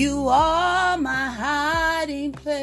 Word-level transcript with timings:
You 0.00 0.28
are 0.28 0.96
my 0.96 1.26
hiding 1.26 2.32
place. 2.32 2.56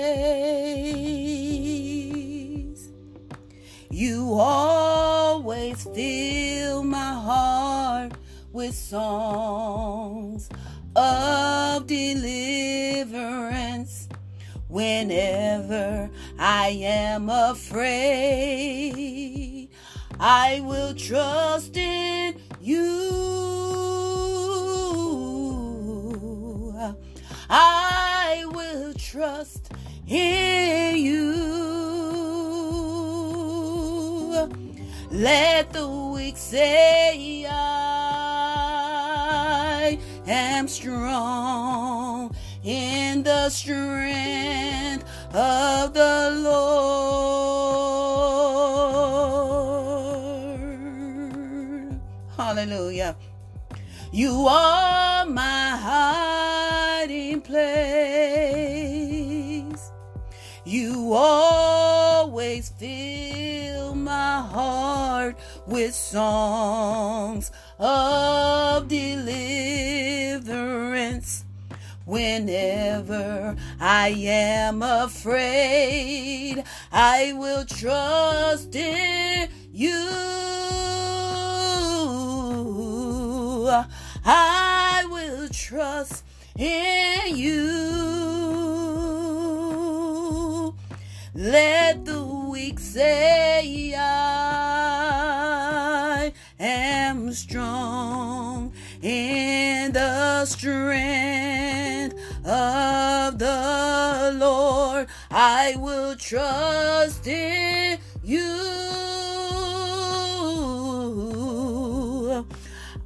You 3.92 4.34
always 4.34 5.84
fill 5.84 6.82
my 6.82 7.14
heart 7.14 8.14
with 8.52 8.74
songs 8.74 10.50
of 10.96 11.86
deliverance 11.86 13.06
whenever 14.68 16.10
I 16.40 16.70
am 16.70 17.30
afraid. 17.30 17.70
I 20.20 20.60
will 20.62 20.96
trust 20.96 21.78
in 21.78 22.17
trust 29.18 29.74
in 30.08 30.96
you. 30.96 31.34
Let 35.10 35.74
the 35.74 35.88
weak 35.88 36.38
say 36.38 37.48
I 37.50 37.58
am 40.28 40.68
strong 40.68 42.36
in 42.64 43.24
the 43.24 43.50
strength 43.50 45.06
of 45.34 45.96
the 45.96 46.32
Lord. 46.36 46.70
Hallelujah. 52.38 53.16
You 54.12 54.46
are 54.48 55.26
my 55.26 55.70
hiding 55.88 57.42
place. 57.42 58.17
Always 61.20 62.70
fill 62.70 63.96
my 63.96 64.42
heart 64.42 65.36
with 65.66 65.96
songs 65.96 67.52
of 67.80 68.88
deliverance 68.88 69.34
whenever 72.06 73.56
I 73.80 74.10
am 74.10 74.84
afraid. 74.84 76.64
I 76.92 77.34
will 77.34 77.66
trust 77.66 78.76
in 78.76 79.50
you. 79.72 80.08
I 84.24 85.04
will 85.10 85.50
trust 85.50 86.24
in 86.56 87.36
you. 87.36 88.77
Let 91.40 92.04
the 92.04 92.24
weak 92.24 92.80
say 92.80 93.94
I 93.96 94.74
am 96.60 97.32
strong 97.32 98.74
in 99.04 99.92
the 99.92 100.46
strength 100.46 102.16
of 102.44 103.38
the 103.38 104.36
Lord. 104.36 105.06
I 105.30 105.76
will 105.78 106.16
trust 106.16 107.28
in 107.28 108.00
you. 108.24 108.44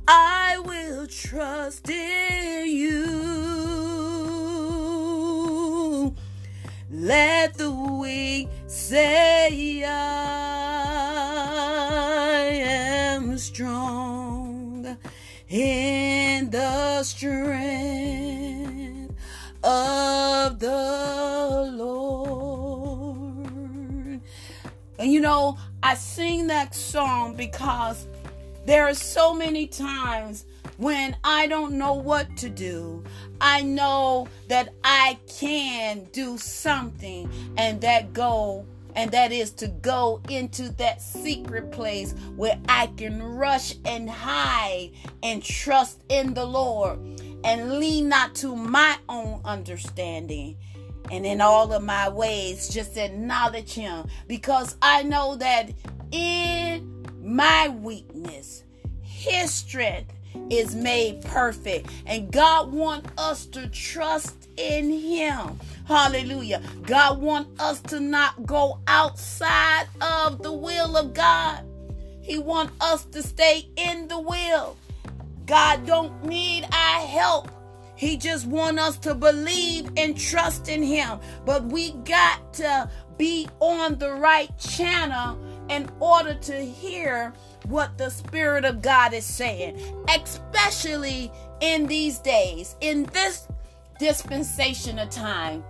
I 0.08 0.58
will 0.64 1.06
trust 1.08 1.90
in 1.90 2.66
you. 2.70 3.42
Let 6.94 7.41
say 8.91 9.85
I 9.85 9.94
am 12.44 13.38
strong 13.38 14.97
in 15.47 16.50
the 16.50 17.01
strength 17.01 17.56
of 19.63 20.59
the 20.59 21.72
Lord. 21.74 23.00
And 25.00 25.13
you 25.13 25.22
know, 25.22 25.57
I 25.81 25.96
sing 25.96 26.47
that 26.47 26.75
song 26.75 27.38
because 27.38 28.09
there 28.66 28.85
are 28.90 28.94
so 28.94 29.34
many 29.34 29.68
times 29.68 30.44
when 30.75 31.16
I 31.24 31.47
don't 31.47 31.75
know 31.78 31.94
what 31.94 32.35
to 32.40 32.50
do. 32.50 33.06
I 33.40 33.62
know 33.62 34.28
that 34.50 34.74
I 34.84 35.18
can 35.30 36.09
do 36.12 36.38
something 36.38 37.30
and 37.56 37.80
that 37.80 38.12
go 38.12 38.66
and 38.96 39.12
that 39.12 39.31
is 39.31 39.52
to 39.53 39.68
go 39.68 40.22
into 40.29 40.69
that 40.74 41.02
secret 41.02 41.72
place 41.72 42.13
where 42.35 42.59
I 42.68 42.88
can 42.88 43.22
rush 43.22 43.75
and 43.85 44.09
hide 44.09 44.91
and 45.24 45.44
trust 45.44 46.03
in 46.09 46.34
the 46.34 46.46
Lord 46.46 47.00
and 47.44 47.80
lean 47.80 48.09
not 48.09 48.35
to 48.35 48.56
my 48.56 48.97
own 49.09 49.41
understanding. 49.46 50.57
And 51.09 51.25
in 51.25 51.41
all 51.41 51.74
of 51.74 51.84
my 51.84 52.09
ways, 52.09 52.69
just 52.69 52.96
acknowledge 52.97 53.74
Him 53.74 54.07
because 54.28 54.78
I 54.81 55.03
know 55.03 55.35
that 55.35 55.72
in 56.12 57.06
my 57.22 57.69
weakness, 57.69 58.63
His 59.01 59.53
strength 59.53 60.13
is 60.50 60.75
made 60.75 61.22
perfect. 61.24 61.90
And 62.06 62.31
God 62.31 62.72
wants 62.72 63.09
us 63.18 63.46
to 63.47 63.68
trust 63.68 64.41
in 64.62 64.90
Him. 64.90 65.60
Hallelujah. 65.86 66.62
God 66.84 67.20
wants 67.20 67.62
us 67.62 67.82
to 67.82 68.00
not 68.00 68.46
go 68.46 68.80
outside 68.88 69.88
of 70.00 70.42
the 70.42 70.54
will 70.54 70.96
of 70.96 71.14
God. 71.14 71.66
He 72.22 72.38
wants 72.38 72.74
us 72.80 73.04
to 73.06 73.24
stay 73.24 73.68
in 73.76 74.08
the 74.08 74.20
will. 74.20 74.78
God 75.46 75.86
don't 75.86 76.24
need 76.24 76.64
our 76.72 77.06
help. 77.06 77.52
He 77.96 78.18
just 78.18 78.48
want 78.48 78.80
us 78.80 78.98
to 79.00 79.14
believe 79.14 79.92
and 79.98 80.18
trust 80.18 80.70
in 80.70 80.82
him. 80.82 81.20
But 81.46 81.66
we 81.66 81.92
got 81.92 82.54
to 82.56 82.90
be 83.18 83.48
on 83.60 84.00
the 84.00 84.14
right 84.14 84.50
channel 84.58 85.38
in 85.70 85.90
order 86.00 86.34
to 86.34 86.54
hear 86.54 87.34
what 87.66 87.98
the 87.98 88.10
Spirit 88.10 88.66
of 88.66 88.82
God 88.82 89.14
is 89.14 89.26
saying, 89.26 89.80
especially 90.10 91.32
in 91.60 91.86
these 91.86 92.18
days, 92.20 92.76
in 92.82 93.04
this 93.14 93.48
dispensation 94.01 94.97
of 94.97 95.12
time. 95.12 95.63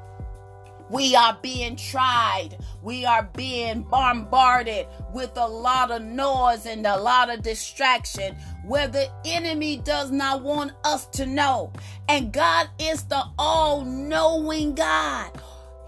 We 0.90 1.18
are 1.18 1.38
being 1.42 1.76
tried. 1.76 2.58
We 2.82 3.04
are 3.04 3.30
being 3.36 3.82
bombarded 3.84 4.88
with 5.14 5.36
a 5.36 5.46
lot 5.46 5.92
of 5.92 6.02
noise 6.02 6.66
and 6.66 6.88
a 6.88 6.96
lot 6.96 7.30
of 7.30 7.42
distraction 7.42 8.36
where 8.66 8.88
the 8.88 9.12
enemy 9.26 9.78
does 9.78 10.12
not 10.12 10.44
want 10.44 10.72
us 10.86 11.08
to 11.08 11.26
know. 11.26 11.74
And 12.08 12.32
God 12.32 12.70
is 12.80 13.04
the 13.04 13.22
all 13.38 13.84
knowing 13.84 14.76
God. 14.76 15.32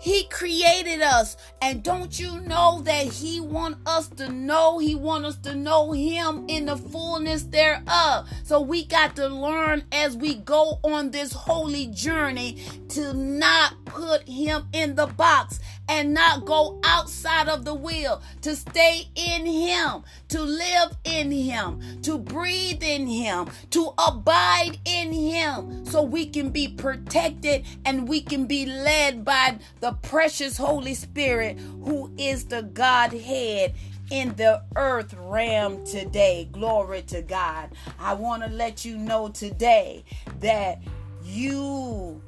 He 0.03 0.25
created 0.25 1.01
us. 1.01 1.37
And 1.61 1.81
don't 1.81 2.19
you 2.19 2.41
know 2.41 2.81
that 2.81 3.05
he 3.05 3.39
want 3.39 3.77
us 3.85 4.09
to 4.17 4.27
know? 4.27 4.77
He 4.79 4.95
want 4.95 5.23
us 5.23 5.37
to 5.37 5.55
know 5.55 5.93
him 5.93 6.43
in 6.49 6.65
the 6.65 6.75
fullness 6.75 7.43
thereof. 7.43 8.27
So 8.43 8.59
we 8.59 8.83
got 8.83 9.15
to 9.15 9.29
learn 9.29 9.85
as 9.93 10.17
we 10.17 10.35
go 10.35 10.81
on 10.83 11.11
this 11.11 11.31
holy 11.31 11.87
journey 11.87 12.57
to 12.89 13.13
not 13.13 13.75
put 13.85 14.27
him 14.27 14.67
in 14.73 14.95
the 14.95 15.07
box 15.07 15.61
and 15.87 16.13
not 16.13 16.45
go 16.45 16.79
outside 16.83 17.49
of 17.49 17.65
the 17.65 17.73
will, 17.73 18.21
to 18.41 18.55
stay 18.55 19.07
in 19.15 19.45
Him, 19.45 20.03
to 20.29 20.41
live 20.41 20.97
in 21.03 21.31
Him, 21.31 22.01
to 22.03 22.17
breathe 22.17 22.83
in 22.83 23.07
Him, 23.07 23.49
to 23.71 23.93
abide 23.97 24.79
in 24.85 25.11
Him, 25.11 25.85
so 25.85 26.01
we 26.01 26.25
can 26.25 26.49
be 26.49 26.67
protected 26.67 27.65
and 27.85 28.07
we 28.07 28.21
can 28.21 28.45
be 28.45 28.65
led 28.65 29.25
by 29.25 29.57
the 29.79 29.93
precious 29.93 30.57
Holy 30.57 30.93
Spirit, 30.93 31.59
who 31.83 32.11
is 32.17 32.45
the 32.45 32.63
Godhead 32.63 33.73
in 34.09 34.35
the 34.35 34.61
earth 34.75 35.13
realm 35.17 35.85
today. 35.85 36.47
Glory 36.51 37.01
to 37.03 37.21
God. 37.21 37.69
I 37.99 38.13
want 38.13 38.43
to 38.43 38.49
let 38.49 38.85
you 38.85 38.97
know 38.97 39.29
today 39.29 40.03
that 40.39 40.79
you 41.23 42.21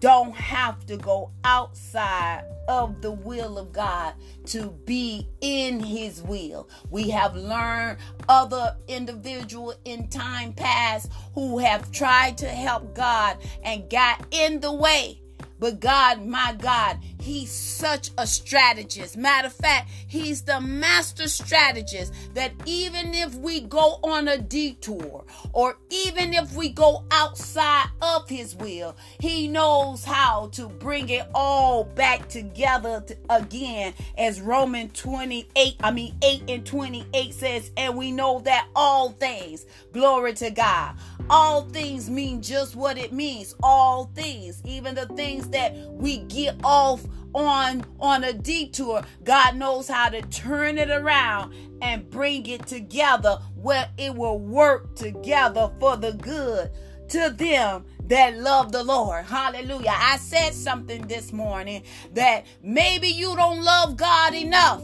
don't 0.00 0.34
have 0.34 0.84
to 0.86 0.96
go 0.96 1.30
outside 1.44 2.44
of 2.68 3.00
the 3.00 3.12
will 3.12 3.58
of 3.58 3.72
God 3.72 4.14
to 4.46 4.70
be 4.84 5.28
in 5.40 5.80
his 5.80 6.22
will. 6.22 6.68
We 6.90 7.10
have 7.10 7.36
learned 7.36 7.98
other 8.28 8.76
individual 8.88 9.74
in 9.84 10.08
time 10.08 10.52
past 10.52 11.10
who 11.34 11.58
have 11.58 11.92
tried 11.92 12.38
to 12.38 12.48
help 12.48 12.94
God 12.94 13.38
and 13.62 13.88
got 13.88 14.24
in 14.30 14.60
the 14.60 14.72
way. 14.72 15.20
But 15.58 15.80
God, 15.80 16.24
my 16.24 16.54
God, 16.58 16.98
he's 17.26 17.50
such 17.50 18.10
a 18.18 18.26
strategist. 18.26 19.16
Matter 19.16 19.48
of 19.48 19.52
fact, 19.52 19.90
he's 20.06 20.42
the 20.42 20.60
master 20.60 21.26
strategist 21.26 22.12
that 22.34 22.52
even 22.64 23.12
if 23.14 23.34
we 23.34 23.60
go 23.60 23.98
on 24.04 24.28
a 24.28 24.38
detour 24.38 25.24
or 25.52 25.76
even 25.90 26.32
if 26.32 26.52
we 26.54 26.68
go 26.68 27.04
outside 27.10 27.86
of 28.00 28.28
his 28.28 28.54
will, 28.54 28.96
he 29.18 29.48
knows 29.48 30.04
how 30.04 30.48
to 30.52 30.68
bring 30.68 31.08
it 31.08 31.26
all 31.34 31.82
back 31.82 32.28
together 32.28 33.04
again 33.28 33.92
as 34.16 34.40
Roman 34.40 34.88
28, 34.90 35.76
I 35.82 35.90
mean 35.90 36.14
8 36.22 36.44
and 36.48 36.64
28 36.64 37.34
says, 37.34 37.72
and 37.76 37.96
we 37.96 38.12
know 38.12 38.38
that 38.40 38.68
all 38.76 39.10
things, 39.10 39.66
glory 39.92 40.32
to 40.34 40.50
God, 40.50 40.94
all 41.28 41.62
things 41.62 42.08
mean 42.08 42.40
just 42.40 42.76
what 42.76 42.96
it 42.96 43.12
means. 43.12 43.56
All 43.62 44.04
things, 44.14 44.62
even 44.64 44.94
the 44.94 45.06
things 45.06 45.48
that 45.48 45.74
we 45.74 46.18
get 46.18 46.54
off 46.62 47.04
on 47.36 47.84
on 48.00 48.24
a 48.24 48.32
detour, 48.32 49.02
God 49.22 49.56
knows 49.56 49.88
how 49.88 50.08
to 50.08 50.22
turn 50.22 50.78
it 50.78 50.90
around 50.90 51.54
and 51.82 52.08
bring 52.08 52.46
it 52.46 52.66
together 52.66 53.38
where 53.54 53.88
it 53.98 54.14
will 54.14 54.38
work 54.38 54.94
together 54.96 55.70
for 55.78 55.96
the 55.96 56.12
good 56.12 56.70
to 57.10 57.30
them 57.30 57.84
that 58.06 58.38
love 58.38 58.72
the 58.72 58.82
Lord. 58.82 59.24
Hallelujah. 59.26 59.94
I 59.94 60.16
said 60.16 60.54
something 60.54 61.06
this 61.06 61.32
morning 61.32 61.82
that 62.14 62.46
maybe 62.62 63.08
you 63.08 63.36
don't 63.36 63.62
love 63.62 63.96
God 63.96 64.34
enough. 64.34 64.82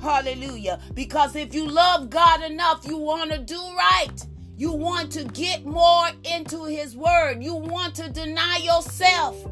Hallelujah. 0.00 0.80
Because 0.94 1.36
if 1.36 1.54
you 1.54 1.68
love 1.68 2.10
God 2.10 2.42
enough, 2.42 2.86
you 2.86 2.96
want 2.96 3.30
to 3.30 3.38
do 3.38 3.60
right. 3.76 4.26
You 4.56 4.72
want 4.72 5.12
to 5.12 5.24
get 5.24 5.64
more 5.64 6.08
into 6.24 6.64
His 6.64 6.96
Word. 6.96 7.42
You 7.42 7.54
want 7.54 7.94
to 7.96 8.10
deny 8.10 8.58
yourself 8.58 9.46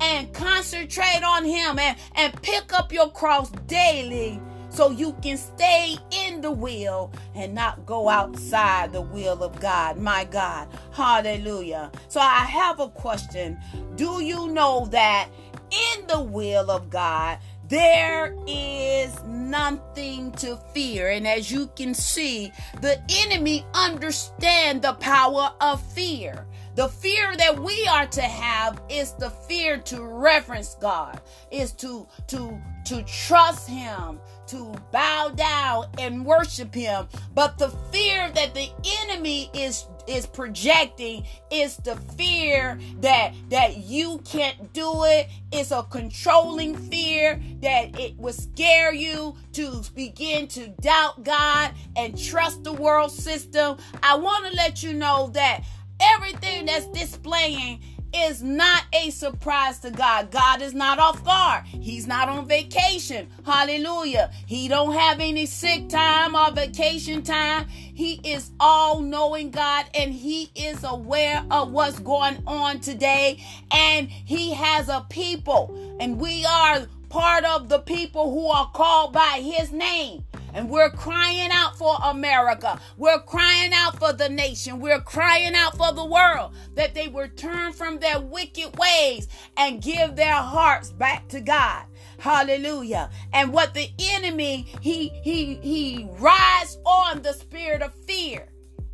and 0.00 0.32
concentrate 0.32 1.22
on 1.24 1.44
Him 1.44 1.78
and, 1.78 1.96
and 2.14 2.42
pick 2.42 2.72
up 2.72 2.92
your 2.92 3.10
cross 3.10 3.50
daily 3.66 4.40
so 4.70 4.90
you 4.90 5.14
can 5.20 5.36
stay 5.36 5.96
in 6.10 6.40
the 6.40 6.50
will 6.50 7.12
and 7.34 7.54
not 7.54 7.84
go 7.84 8.08
outside 8.08 8.92
the 8.92 9.00
will 9.00 9.42
of 9.42 9.58
God. 9.60 9.98
My 9.98 10.24
God. 10.24 10.68
Hallelujah. 10.92 11.90
So 12.08 12.20
I 12.20 12.44
have 12.44 12.80
a 12.80 12.88
question. 12.88 13.58
Do 13.96 14.22
you 14.22 14.48
know 14.48 14.86
that 14.90 15.28
in 15.70 16.06
the 16.06 16.20
will 16.20 16.70
of 16.70 16.88
God, 16.88 17.38
there 17.68 18.34
is 18.48 19.22
nothing 19.24 20.32
to 20.32 20.56
fear. 20.74 21.10
And 21.10 21.26
as 21.26 21.52
you 21.52 21.68
can 21.76 21.94
see, 21.94 22.52
the 22.80 23.00
enemy 23.08 23.64
understand 23.74 24.82
the 24.82 24.94
power 24.94 25.52
of 25.60 25.80
fear. 25.80 26.46
The 26.80 26.88
fear 26.88 27.36
that 27.36 27.62
we 27.62 27.86
are 27.88 28.06
to 28.06 28.22
have 28.22 28.80
is 28.88 29.12
the 29.12 29.28
fear 29.28 29.76
to 29.76 30.02
reverence 30.02 30.78
God, 30.80 31.20
is 31.50 31.72
to 31.72 32.08
to 32.28 32.58
to 32.86 33.02
trust 33.02 33.68
him, 33.68 34.18
to 34.46 34.74
bow 34.90 35.28
down 35.28 35.88
and 35.98 36.24
worship 36.24 36.74
him. 36.74 37.06
But 37.34 37.58
the 37.58 37.68
fear 37.92 38.30
that 38.30 38.54
the 38.54 38.70
enemy 39.02 39.50
is 39.52 39.88
is 40.06 40.24
projecting 40.24 41.26
is 41.50 41.76
the 41.76 41.96
fear 42.16 42.80
that 43.00 43.34
that 43.50 43.76
you 43.76 44.22
can't 44.24 44.72
do 44.72 45.04
it. 45.04 45.28
It's 45.52 45.72
a 45.72 45.82
controlling 45.82 46.74
fear 46.76 47.38
that 47.60 48.00
it 48.00 48.16
will 48.16 48.32
scare 48.32 48.94
you 48.94 49.36
to 49.52 49.82
begin 49.94 50.48
to 50.48 50.68
doubt 50.80 51.24
God 51.24 51.72
and 51.94 52.18
trust 52.18 52.64
the 52.64 52.72
world 52.72 53.12
system. 53.12 53.76
I 54.02 54.16
want 54.16 54.46
to 54.46 54.56
let 54.56 54.82
you 54.82 54.94
know 54.94 55.28
that 55.34 55.62
everything 56.00 56.66
that's 56.66 56.86
displaying 56.88 57.80
is 58.12 58.42
not 58.42 58.84
a 58.92 59.10
surprise 59.10 59.78
to 59.80 59.90
God. 59.90 60.30
God 60.30 60.62
is 60.62 60.74
not 60.74 60.98
off 60.98 61.24
guard. 61.24 61.64
He's 61.66 62.06
not 62.06 62.28
on 62.28 62.46
vacation. 62.46 63.28
Hallelujah. 63.44 64.32
He 64.46 64.68
don't 64.68 64.94
have 64.94 65.20
any 65.20 65.46
sick 65.46 65.88
time 65.88 66.34
or 66.34 66.50
vacation 66.50 67.22
time. 67.22 67.68
He 67.68 68.20
is 68.24 68.50
all 68.58 69.00
knowing 69.00 69.50
God 69.50 69.86
and 69.94 70.12
he 70.12 70.50
is 70.54 70.82
aware 70.84 71.44
of 71.50 71.70
what's 71.72 71.98
going 72.00 72.42
on 72.46 72.80
today 72.80 73.42
and 73.72 74.08
he 74.08 74.52
has 74.54 74.88
a 74.88 75.06
people 75.08 75.96
and 76.00 76.18
we 76.20 76.44
are 76.44 76.86
part 77.08 77.44
of 77.44 77.68
the 77.68 77.80
people 77.80 78.30
who 78.32 78.48
are 78.48 78.70
called 78.72 79.12
by 79.12 79.40
his 79.42 79.72
name. 79.72 80.24
And 80.52 80.68
we're 80.68 80.90
crying 80.90 81.50
out 81.52 81.76
for 81.76 81.96
America. 82.04 82.80
We're 82.96 83.20
crying 83.20 83.72
out 83.74 83.98
for 83.98 84.12
the 84.12 84.28
nation. 84.28 84.80
We're 84.80 85.00
crying 85.00 85.54
out 85.54 85.76
for 85.76 85.92
the 85.92 86.04
world 86.04 86.54
that 86.74 86.94
they 86.94 87.08
will 87.08 87.28
turn 87.36 87.72
from 87.72 87.98
their 87.98 88.20
wicked 88.20 88.76
ways 88.78 89.28
and 89.56 89.82
give 89.82 90.16
their 90.16 90.34
hearts 90.34 90.90
back 90.92 91.28
to 91.28 91.40
God. 91.40 91.86
Hallelujah. 92.18 93.10
And 93.32 93.52
what 93.52 93.74
the 93.74 93.88
enemy, 93.98 94.66
he 94.80 95.08
he 95.22 95.54
he 95.56 96.08
rides 96.18 96.78
on 96.84 97.22
the 97.22 97.32
spirit 97.32 97.82
of 97.82 97.94
fear 98.04 98.48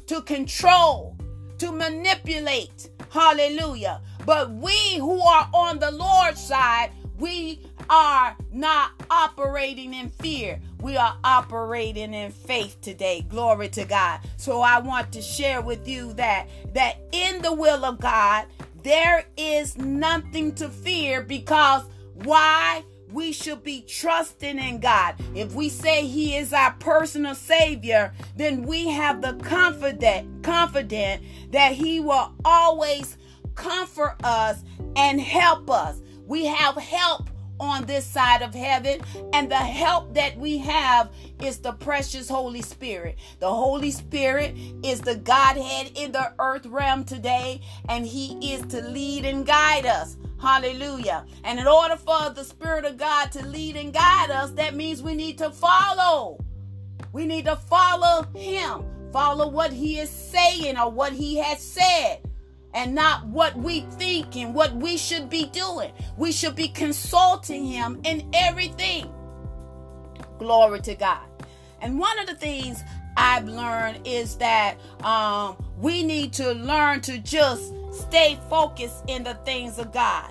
to 0.07 0.23
control, 0.23 1.17
to 1.59 1.73
manipulate. 1.73 2.91
Hallelujah. 3.11 4.01
But 4.25 4.53
we 4.53 4.97
who 4.99 5.21
are 5.21 5.49
on 5.53 5.79
the 5.79 5.91
Lord's 5.91 6.41
side, 6.41 6.91
we 7.19 7.61
are 7.89 8.37
not 8.53 8.91
operating 9.11 9.95
in 9.95 10.09
fear. 10.11 10.61
We 10.81 10.97
are 10.97 11.17
operating 11.25 12.15
in 12.15 12.31
faith 12.31 12.81
today. 12.81 13.25
Glory 13.29 13.69
to 13.71 13.85
God. 13.85 14.21
So 14.37 14.61
I 14.61 14.79
want 14.79 15.13
to 15.13 15.23
share 15.23 15.61
with 15.61 15.89
you 15.89 16.13
that 16.15 16.49
that 16.75 16.97
in 17.13 17.43
the 17.43 17.53
will 17.53 17.85
of 17.85 18.01
God 18.01 18.47
there 18.83 19.27
is 19.37 19.77
nothing 19.77 20.55
to 20.57 20.69
fear 20.69 21.23
because 21.23 21.85
why? 22.15 22.85
We 23.13 23.33
should 23.33 23.63
be 23.63 23.83
trusting 23.83 24.59
in 24.59 24.81
God. 24.81 25.15
If 25.35 25.55
we 25.55 25.69
say 25.69 26.07
He 26.07 26.37
is 26.37 26.53
our 26.53 26.73
personal 26.75 27.35
Savior, 27.35 28.13
then 28.37 28.63
we 28.63 28.89
have 28.89 29.23
the 29.23 29.35
confident, 29.35 30.43
confident 30.43 31.23
that 31.53 31.73
He 31.73 32.01
will 32.01 32.33
always 32.45 33.17
comfort 33.55 34.17
us 34.23 34.63
and 34.97 35.21
help 35.21 35.71
us. 35.71 36.01
We 36.27 36.47
have 36.47 36.77
help 36.77 37.31
on 37.59 37.85
this 37.87 38.05
side 38.05 38.43
of 38.43 38.55
heaven. 38.55 39.01
And 39.33 39.51
the 39.51 39.57
help 39.57 40.15
that 40.15 40.37
we 40.37 40.59
have 40.59 41.11
is 41.43 41.59
the 41.59 41.73
precious 41.73 42.29
Holy 42.29 42.63
Spirit. 42.63 43.19
The 43.39 43.53
Holy 43.53 43.91
Spirit 43.91 44.57
is 44.83 45.01
the 45.01 45.17
Godhead 45.17 45.93
in 45.95 46.13
the 46.13 46.33
earth 46.39 46.67
realm 46.67 47.05
today, 47.05 47.61
and 47.89 48.07
He 48.07 48.53
is 48.53 48.63
to 48.67 48.83
lead 48.83 49.25
and 49.25 49.47
guide 49.47 49.87
us. 49.87 50.17
Hallelujah. 50.41 51.25
And 51.45 51.59
in 51.59 51.67
order 51.67 51.97
for 51.97 52.31
the 52.31 52.45
Spirit 52.45 52.85
of 52.85 52.99
God 52.99 53.33
to 53.33 53.47
lead 53.47 53.77
and 53.77 53.93
guide 53.93 54.31
us, 54.31 54.51
that 54.53 54.75
means 54.75 55.03
we 55.03 55.15
need 55.15 55.39
to 55.39 55.51
follow. 55.51 56.39
We 57.13 57.27
need 57.27 57.47
to 57.47 57.57
follow 57.57 58.25
Him, 58.35 58.85
follow 59.13 59.49
what 59.49 59.73
He 59.73 59.99
is 59.99 60.11
saying 60.11 60.77
or 60.77 60.91
what 60.91 61.13
He 61.13 61.37
has 61.37 61.61
said 61.61 62.21
and 62.77 62.95
not 62.95 63.27
what 63.27 63.57
we 63.57 63.81
think 63.81 64.37
and 64.37 64.55
what 64.55 64.77
we 64.77 64.99
should 64.99 65.31
be 65.31 65.47
doing. 65.47 65.91
We 66.19 66.31
should 66.31 66.55
be 66.55 66.69
consulting 66.69 67.65
Him 67.65 68.01
in 68.05 68.29
everything. 68.35 69.11
Glory 70.39 70.81
to 70.83 70.95
God. 70.95 71.27
And 71.81 71.99
one 71.99 72.19
of 72.19 72.27
the 72.27 72.35
things 72.35 72.85
I've 73.17 73.49
learned 73.49 74.01
is 74.07 74.37
that 74.37 74.77
um, 75.03 75.57
we 75.79 76.03
need 76.03 76.35
to 76.35 76.53
learn 76.53 77.01
to 77.03 77.19
just 77.19 77.73
stay 77.93 78.39
focused 78.51 79.05
in 79.09 79.25
the 79.25 79.35
things 79.47 79.79
of 79.79 79.91
God. 79.91 80.31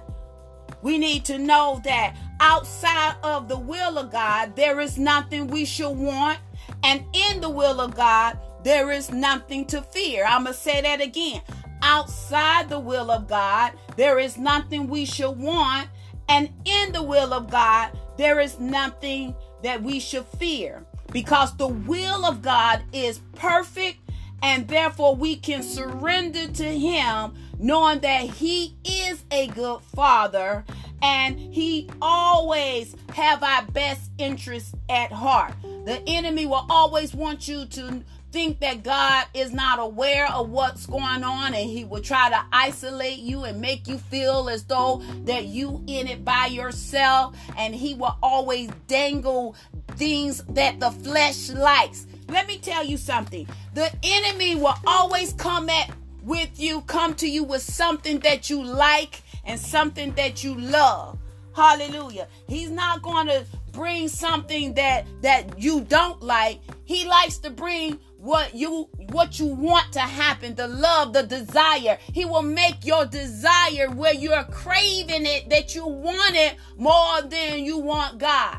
We 0.83 0.99
need 0.99 1.25
to 1.25 1.39
know 1.39 1.81
that 1.83 2.15
outside 2.39 3.15
of 3.23 3.47
the 3.47 3.57
will 3.57 3.97
of 3.97 4.11
God, 4.11 4.55
there 4.55 4.79
is 4.79 4.99
nothing 4.99 5.47
we 5.47 5.65
should 5.65 5.97
want. 5.97 6.37
And 6.83 7.03
in 7.11 7.41
the 7.41 7.49
will 7.49 7.81
of 7.81 7.95
God, 7.95 8.37
there 8.63 8.91
is 8.91 9.11
nothing 9.11 9.65
to 9.67 9.81
fear. 9.81 10.25
I'm 10.27 10.43
going 10.43 10.53
to 10.53 10.59
say 10.59 10.81
that 10.81 11.01
again 11.01 11.41
outside 11.82 12.70
the 12.70 12.79
will 12.79 13.12
of 13.12 13.27
God, 13.27 13.74
there 13.96 14.20
is 14.20 14.38
nothing 14.38 14.88
we 14.88 15.05
should 15.05 15.38
want. 15.38 15.89
And 16.27 16.50
in 16.65 16.91
the 16.91 17.03
will 17.03 17.34
of 17.34 17.51
God, 17.51 17.98
there 18.17 18.39
is 18.39 18.60
nothing 18.60 19.36
that 19.63 19.82
we 19.82 20.00
should 20.00 20.25
fear. 20.25 20.86
Because 21.12 21.55
the 21.58 21.67
will 21.67 22.25
of 22.25 22.41
God 22.41 22.84
is 22.91 23.20
perfect 23.36 24.00
and 24.41 24.67
therefore 24.67 25.15
we 25.15 25.36
can 25.36 25.63
surrender 25.63 26.48
to 26.48 26.63
him 26.63 27.34
knowing 27.58 28.00
that 28.00 28.22
he 28.22 28.75
is 28.84 29.24
a 29.32 29.48
good 29.48 29.82
father 29.96 30.65
and 31.01 31.39
he 31.39 31.89
always 32.01 32.96
have 33.13 33.44
our 33.44 33.63
best 33.67 34.12
interests 34.17 34.74
at 34.89 35.12
heart. 35.12 35.53
The 35.86 36.01
enemy 36.08 36.46
will 36.46 36.65
always 36.70 37.13
want 37.13 37.48
you 37.48 37.65
to 37.65 38.03
think 38.36 38.60
that 38.60 38.84
God 38.84 39.27
is 39.34 39.54
not 39.54 39.80
aware 39.80 40.30
of 40.30 40.50
what's 40.50 40.86
going 40.88 41.24
on 41.24 41.54
and 41.54 41.70
he 41.70 41.86
will 41.86 42.01
try 42.01 42.30
to 42.30 42.46
isolate 42.51 43.20
you 43.20 43.46
and 43.46 43.62
make 43.62 43.88
you 43.88 43.98
feel 43.98 44.50
as 44.50 44.65
though 44.65 45.01
that 45.24 45.46
you 45.46 45.82
in 45.88 46.06
it 46.10 46.25
by 46.25 46.48
yourself 46.48 47.38
and 47.58 47.74
he 47.74 47.94
will 47.94 48.18
always 48.22 48.70
dangle 48.88 49.56
things 49.92 50.44
that 50.50 50.82
the 50.82 50.92
flesh 50.92 51.50
likes. 51.51 52.08
Let 52.27 52.46
me 52.46 52.58
tell 52.58 52.84
you 52.84 52.98
something. 52.98 53.48
The 53.74 53.89
enemy 54.04 54.56
will 54.56 54.75
always 54.86 55.32
come 55.32 55.70
at 55.70 55.92
with 56.22 56.60
you, 56.60 56.82
come 56.82 57.15
to 57.15 57.30
you 57.30 57.46
with 57.46 57.62
something 57.62 58.20
that 58.20 58.50
you 58.50 58.62
like 58.62 59.22
and 59.46 59.58
something 59.58 60.12
that 60.15 60.44
you 60.44 60.56
love. 60.56 61.18
Hallelujah. 61.56 62.27
He's 62.50 62.70
not 62.70 63.01
going 63.01 63.27
to 63.27 63.46
bring 63.72 64.10
something 64.10 64.74
that 64.74 65.06
that 65.22 65.62
you 65.62 65.82
don't 65.82 66.22
like. 66.22 66.60
He 66.84 67.06
likes 67.06 67.38
to 67.39 67.50
bring 67.50 68.00
what 68.25 68.55
you 68.55 68.89
what 69.12 69.39
you 69.39 69.46
want 69.46 69.94
to 69.94 70.00
happen, 70.00 70.55
the 70.55 70.67
love, 70.67 71.13
the 71.13 71.22
desire. 71.22 72.00
He 72.12 72.25
will 72.25 72.41
make 72.41 72.84
your 72.84 73.05
desire 73.05 73.89
where 73.91 74.15
you're 74.15 74.44
craving 74.46 75.27
it 75.27 75.50
that 75.51 75.75
you 75.75 75.86
want 75.86 76.36
it 76.36 76.55
more 76.75 77.22
than 77.22 77.63
you 77.63 77.77
want 77.77 78.17
God. 78.17 78.58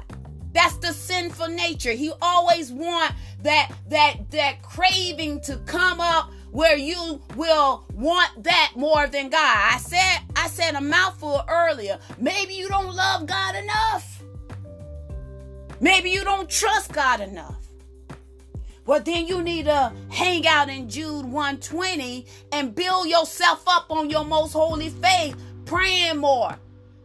That's 0.52 0.76
the 0.76 0.92
sinful 0.92 1.48
nature. 1.48 1.92
He 1.92 2.12
always 2.22 2.70
want 2.72 3.12
that 3.42 3.72
that 3.88 4.30
that 4.30 4.62
craving 4.62 5.40
to 5.42 5.56
come 5.66 6.00
up 6.00 6.30
where 6.52 6.76
you 6.76 7.20
will 7.34 7.84
want 7.92 8.44
that 8.44 8.72
more 8.76 9.08
than 9.08 9.30
God. 9.30 9.56
I 9.72 9.78
said 9.78 10.18
I 10.36 10.46
said 10.46 10.76
a 10.76 10.80
mouthful 10.80 11.42
earlier. 11.48 11.98
Maybe 12.18 12.54
you 12.54 12.68
don't 12.68 12.94
love 12.94 13.26
God 13.26 13.56
enough. 13.56 14.22
Maybe 15.80 16.10
you 16.10 16.22
don't 16.22 16.48
trust 16.48 16.92
God 16.92 17.20
enough. 17.20 17.65
Well, 18.86 19.00
then 19.00 19.26
you 19.26 19.42
need 19.42 19.64
to 19.64 19.92
hang 20.08 20.46
out 20.46 20.68
in 20.68 20.88
Jude 20.88 21.26
120 21.26 22.26
and 22.52 22.74
build 22.74 23.08
yourself 23.08 23.64
up 23.66 23.90
on 23.90 24.10
your 24.10 24.24
most 24.24 24.52
holy 24.52 24.90
faith, 24.90 25.36
praying 25.64 26.18
more, 26.18 26.56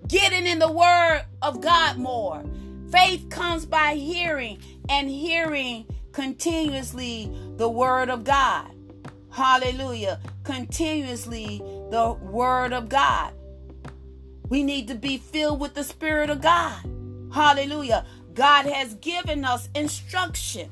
getting 0.07 0.45
in 0.45 0.59
the 0.59 0.71
word 0.71 1.25
of 1.41 1.59
God 1.59 1.97
more. 1.97 2.43
Faith 2.91 3.29
comes 3.29 3.65
by 3.65 3.95
hearing, 3.95 4.59
and 4.89 5.09
hearing 5.09 5.87
continuously 6.11 7.31
the 7.57 7.69
word 7.69 8.09
of 8.09 8.23
God. 8.23 8.69
Hallelujah. 9.31 10.19
Continuously 10.43 11.59
the 11.89 12.17
word 12.21 12.73
of 12.73 12.89
God. 12.89 13.33
We 14.49 14.61
need 14.63 14.89
to 14.89 14.95
be 14.95 15.17
filled 15.17 15.61
with 15.61 15.73
the 15.73 15.83
spirit 15.83 16.29
of 16.29 16.41
God. 16.41 16.83
Hallelujah. 17.33 18.05
God 18.33 18.65
has 18.65 18.95
given 18.95 19.45
us 19.45 19.69
instruction. 19.75 20.69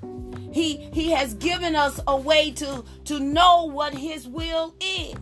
He 0.51 0.89
he 0.93 1.11
has 1.11 1.33
given 1.35 1.75
us 1.75 1.99
a 2.07 2.17
way 2.17 2.51
to 2.51 2.83
to 3.05 3.19
know 3.19 3.65
what 3.65 3.93
his 3.93 4.27
will 4.27 4.75
is. 4.79 5.17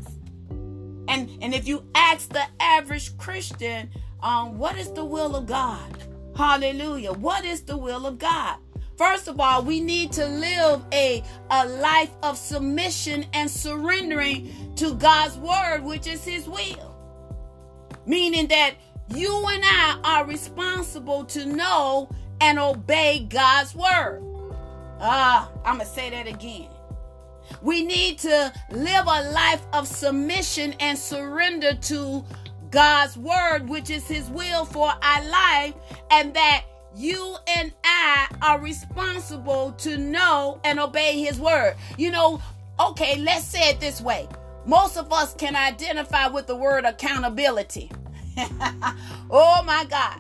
And 1.08 1.30
and 1.42 1.54
if 1.54 1.68
you 1.68 1.84
ask 1.96 2.30
the 2.30 2.44
average 2.60 3.18
Christian, 3.18 3.90
um, 4.22 4.58
what 4.58 4.78
is 4.78 4.92
the 4.92 5.06
will 5.06 5.36
of 5.36 5.46
God? 5.46 6.04
Hallelujah. 6.36 7.14
What 7.14 7.46
is 7.46 7.62
the 7.62 7.78
will 7.78 8.06
of 8.06 8.20
God? 8.20 8.58
First 8.98 9.28
of 9.28 9.40
all, 9.40 9.64
we 9.64 9.80
need 9.80 10.12
to 10.14 10.26
live 10.26 10.82
a, 10.92 11.24
a 11.52 11.68
life 11.68 12.12
of 12.24 12.36
submission 12.36 13.26
and 13.34 13.50
surrendering 13.50 14.74
to 14.76 14.96
God's 14.96 15.38
word, 15.38 15.84
which 15.84 16.08
is 16.08 16.24
his 16.24 16.48
will. 16.48 16.96
Meaning 18.08 18.48
that 18.48 18.74
you 19.14 19.46
and 19.50 19.64
I 19.64 20.00
are 20.04 20.26
responsible 20.26 21.26
to 21.26 21.46
know 21.46 22.10
and 22.42 22.60
obey 22.60 23.26
God's 23.30 23.76
word. 23.76 24.24
Ah, 25.00 25.50
I'm 25.66 25.78
going 25.78 25.88
to 25.88 25.94
say 25.94 26.10
that 26.10 26.28
again. 26.28 26.68
We 27.62 27.84
need 27.84 28.20
to 28.20 28.54
live 28.72 29.06
a 29.06 29.32
life 29.32 29.66
of 29.74 29.88
submission 29.88 30.74
and 30.80 30.98
surrender 30.98 31.76
to 31.76 32.26
God's 32.70 33.18
word, 33.18 33.70
which 33.70 33.90
is 33.90 34.08
his 34.08 34.30
will 34.30 34.66
for 34.66 34.92
our 35.02 35.24
life, 35.30 35.74
and 36.12 36.34
that 36.34 36.66
you 36.96 37.38
and 37.48 37.72
I 37.84 38.28
are 38.42 38.60
responsible 38.60 39.72
to 39.74 39.98
know 39.98 40.60
and 40.64 40.80
obey 40.80 41.22
his 41.22 41.40
word. 41.40 41.76
You 41.98 42.12
know, 42.12 42.42
okay, 42.80 43.18
let's 43.20 43.46
say 43.46 43.70
it 43.70 43.80
this 43.80 44.02
way. 44.02 44.28
Most 44.66 44.98
of 44.98 45.14
us 45.14 45.34
can 45.34 45.56
identify 45.56 46.28
with 46.28 46.48
the 46.48 46.56
word 46.56 46.84
accountability. 46.84 47.92
oh 49.30 49.64
my 49.66 49.86
God. 49.90 50.20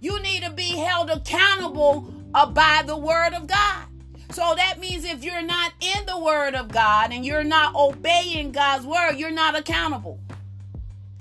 You 0.00 0.20
need 0.22 0.42
to 0.42 0.50
be 0.50 0.76
held 0.76 1.10
accountable 1.10 2.02
by 2.32 2.82
the 2.86 2.96
word 2.96 3.32
of 3.32 3.46
God. 3.46 3.86
So 4.30 4.54
that 4.56 4.78
means 4.78 5.04
if 5.04 5.24
you're 5.24 5.42
not 5.42 5.72
in 5.80 6.04
the 6.06 6.18
word 6.18 6.54
of 6.54 6.68
God 6.68 7.12
and 7.12 7.24
you're 7.24 7.44
not 7.44 7.74
obeying 7.74 8.52
God's 8.52 8.84
word, 8.84 9.14
you're 9.16 9.30
not 9.30 9.58
accountable. 9.58 10.20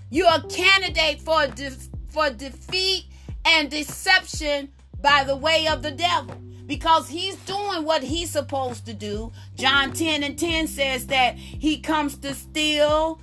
You're 0.09 0.33
a 0.33 0.41
candidate 0.47 1.21
for 1.21 1.47
de- 1.47 1.77
for 2.09 2.29
defeat 2.29 3.05
and 3.45 3.69
deception 3.69 4.69
by 5.01 5.23
the 5.23 5.35
way 5.35 5.67
of 5.67 5.83
the 5.83 5.91
devil 5.91 6.35
because 6.65 7.09
he's 7.09 7.35
doing 7.37 7.85
what 7.85 8.03
he's 8.03 8.31
supposed 8.31 8.85
to 8.87 8.93
do. 8.93 9.31
John 9.55 9.93
10 9.93 10.23
and 10.23 10.37
10 10.37 10.67
says 10.67 11.07
that 11.07 11.35
he 11.37 11.79
comes 11.79 12.17
to 12.17 12.33
steal, 12.33 13.19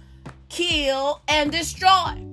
kill, 0.49 1.23
and 1.27 1.51
destroy. 1.51 2.32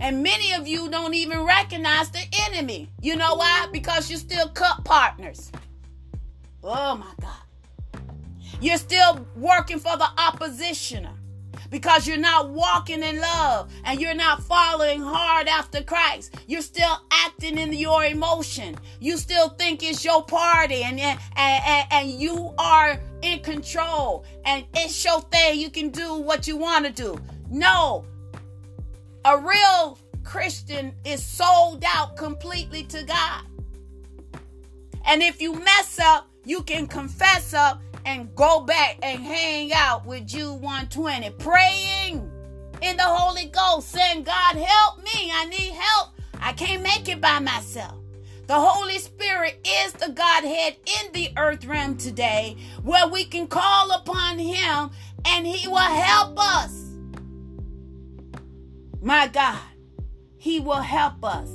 And 0.00 0.22
many 0.22 0.54
of 0.54 0.66
you 0.66 0.88
don't 0.88 1.14
even 1.14 1.44
recognize 1.44 2.10
the 2.10 2.24
enemy. 2.48 2.88
You 3.02 3.16
know 3.16 3.34
why? 3.34 3.68
Because 3.70 4.10
you're 4.10 4.18
still 4.18 4.48
cut 4.48 4.82
partners. 4.84 5.52
Oh 6.64 6.96
my 6.96 7.12
God. 7.20 8.02
You're 8.60 8.78
still 8.78 9.26
working 9.36 9.78
for 9.78 9.96
the 9.96 10.08
oppositioner 10.16 11.12
because 11.70 12.06
you're 12.06 12.16
not 12.18 12.50
walking 12.50 13.02
in 13.02 13.20
love 13.20 13.72
and 13.84 14.00
you're 14.00 14.14
not 14.14 14.42
following 14.42 15.00
hard 15.00 15.48
after 15.48 15.82
Christ. 15.82 16.34
You're 16.46 16.62
still 16.62 17.00
acting 17.10 17.58
in 17.58 17.72
your 17.72 18.04
emotion. 18.04 18.76
You 19.00 19.16
still 19.16 19.50
think 19.50 19.82
it's 19.82 20.04
your 20.04 20.24
party 20.24 20.82
and, 20.82 21.00
and, 21.00 21.18
and, 21.36 21.86
and 21.90 22.10
you 22.10 22.52
are 22.58 23.00
in 23.22 23.40
control 23.40 24.24
and 24.44 24.64
it's 24.74 25.04
your 25.04 25.20
thing. 25.22 25.60
You 25.60 25.70
can 25.70 25.90
do 25.90 26.14
what 26.14 26.46
you 26.46 26.56
want 26.56 26.86
to 26.86 26.92
do. 26.92 27.18
No. 27.50 28.04
A 29.24 29.38
real 29.38 29.98
Christian 30.24 30.94
is 31.04 31.22
sold 31.22 31.84
out 31.86 32.16
completely 32.16 32.84
to 32.84 33.02
God. 33.02 33.44
And 35.04 35.22
if 35.22 35.42
you 35.42 35.52
mess 35.52 35.98
up, 35.98 36.28
you 36.44 36.62
can 36.62 36.86
confess 36.86 37.52
up 37.52 37.82
and 38.06 38.34
go 38.34 38.60
back 38.60 38.98
and 39.02 39.22
hang 39.22 39.74
out 39.74 40.06
with 40.06 40.26
Jude 40.26 40.60
120, 40.60 41.30
praying 41.32 42.30
in 42.80 42.96
the 42.96 43.02
Holy 43.02 43.46
Ghost, 43.46 43.90
saying, 43.90 44.22
God, 44.22 44.56
help 44.56 44.98
me. 45.04 45.30
I 45.34 45.44
need 45.50 45.72
help. 45.72 46.14
I 46.40 46.52
can't 46.54 46.82
make 46.82 47.08
it 47.08 47.20
by 47.20 47.40
myself. 47.40 47.96
The 48.46 48.58
Holy 48.58 48.98
Spirit 48.98 49.58
is 49.66 49.92
the 49.92 50.12
Godhead 50.12 50.76
in 50.86 51.12
the 51.12 51.28
earth 51.36 51.66
realm 51.66 51.98
today 51.98 52.56
where 52.82 53.06
we 53.06 53.24
can 53.24 53.46
call 53.46 53.92
upon 53.92 54.38
Him 54.38 54.90
and 55.26 55.46
He 55.46 55.68
will 55.68 55.76
help 55.76 56.38
us. 56.38 56.89
My 59.00 59.28
God, 59.28 59.60
He 60.36 60.60
will 60.60 60.82
help 60.82 61.24
us. 61.24 61.48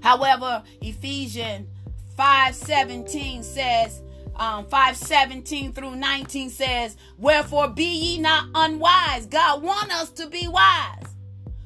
However, 0.00 0.62
Ephesians 0.80 1.68
5:17 2.16 3.42
says, 3.44 4.02
um, 4.38 4.66
517 4.66 5.72
through 5.72 5.96
19 5.96 6.50
says, 6.50 6.96
Wherefore 7.18 7.68
be 7.68 7.84
ye 7.84 8.18
not 8.18 8.46
unwise. 8.54 9.26
God 9.26 9.62
want 9.62 9.92
us 9.92 10.10
to 10.10 10.28
be 10.28 10.46
wise, 10.46 11.16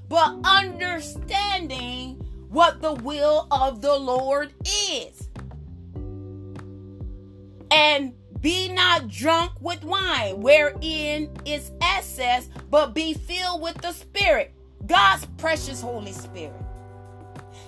but 0.09 0.37
understanding 0.45 2.15
what 2.49 2.81
the 2.81 2.95
will 2.95 3.47
of 3.51 3.83
the 3.83 3.97
Lord 3.97 4.53
is. 4.65 5.29
And 7.71 8.15
be 8.41 8.69
not 8.69 9.09
drunk 9.09 9.53
with 9.61 9.85
wine, 9.85 10.41
wherein 10.41 11.31
is 11.45 11.71
excess, 11.97 12.49
but 12.71 12.95
be 12.95 13.15
filled 13.15 13.63
with 13.63 13.77
the 13.79 13.93
Spirit, 13.93 14.53
God's 14.87 15.27
precious 15.39 15.81
Holy 15.81 16.13
Spirit 16.13 16.63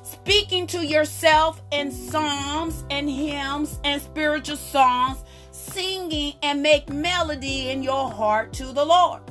speaking 0.04 0.66
to 0.66 0.86
yourself 0.86 1.60
in 1.70 1.90
psalms 1.90 2.84
and 2.90 3.08
hymns 3.08 3.78
and 3.84 4.00
spiritual 4.00 4.56
songs, 4.56 5.18
singing 5.50 6.34
and 6.42 6.62
make 6.62 6.88
melody 6.88 7.70
in 7.70 7.82
your 7.82 8.10
heart 8.10 8.52
to 8.54 8.66
the 8.72 8.84
Lord. 8.84 9.22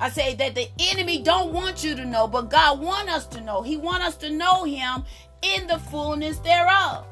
I 0.00 0.10
say 0.10 0.34
that 0.34 0.54
the 0.54 0.68
enemy 0.78 1.22
don't 1.22 1.52
want 1.52 1.82
you 1.82 1.94
to 1.96 2.04
know, 2.04 2.28
but 2.28 2.50
God 2.50 2.80
want 2.80 3.08
us 3.08 3.26
to 3.28 3.40
know. 3.40 3.62
He 3.62 3.76
want 3.76 4.02
us 4.02 4.16
to 4.18 4.30
know 4.30 4.64
him 4.64 5.04
in 5.42 5.66
the 5.66 5.78
fullness 5.78 6.38
thereof. 6.38 7.04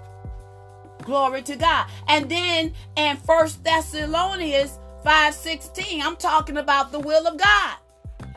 Glory 1.03 1.43
to 1.43 1.57
God. 1.57 1.89
And 2.09 2.29
then 2.31 2.73
in 2.97 3.17
First 3.17 3.65
Thessalonians 3.65 4.79
5:16, 5.07 6.03
I'm 6.03 6.17
talking 6.17 6.57
about 6.57 6.91
the 6.91 6.99
will 6.99 7.29
of 7.29 7.39
God. 7.39 7.77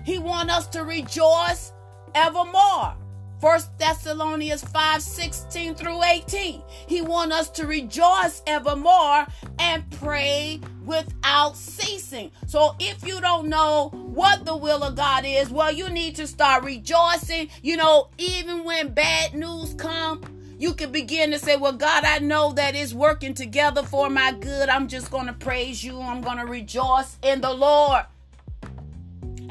He 0.06 0.20
want 0.20 0.52
us 0.52 0.68
to 0.68 0.84
rejoice 0.84 1.74
evermore. 2.14 2.96
First 3.42 3.76
Thessalonians 3.80 4.64
5 4.66 5.02
16 5.02 5.74
through 5.74 6.04
18. 6.04 6.62
He 6.86 7.02
wants 7.02 7.36
us 7.36 7.50
to 7.52 7.66
rejoice 7.66 8.44
evermore 8.46 9.26
and 9.58 9.90
pray 10.00 10.60
without 10.86 11.58
ceasing. 11.58 12.30
So 12.46 12.76
if 12.80 13.04
you 13.04 13.20
don't 13.20 13.48
know 13.48 13.90
what 13.90 14.46
the 14.46 14.56
will 14.56 14.84
of 14.84 14.96
God 14.96 15.24
is, 15.26 15.50
well, 15.50 15.72
you 15.72 15.90
need 15.90 16.18
to 16.18 16.28
start 16.28 16.64
rejoicing. 16.64 17.50
You 17.64 17.78
know, 17.78 18.10
even 18.20 18.64
when 18.64 18.94
bad 18.94 19.34
news 19.34 19.74
come, 19.74 20.22
you 20.60 20.74
can 20.74 20.92
begin 20.92 21.32
to 21.32 21.40
say, 21.40 21.56
Well, 21.56 21.74
God, 21.74 22.04
I 22.04 22.20
know 22.20 22.52
that 22.52 22.76
it's 22.76 22.94
working 22.94 23.34
together 23.34 23.82
for 23.82 24.10
my 24.10 24.34
good. 24.34 24.68
I'm 24.68 24.90
just 24.90 25.10
going 25.10 25.28
to 25.28 25.34
praise 25.34 25.84
you. 25.84 26.00
I'm 26.00 26.22
going 26.22 26.38
to 26.38 26.46
rejoice 26.46 27.18
in 27.24 27.40
the 27.40 27.54
Lord. 27.54 28.04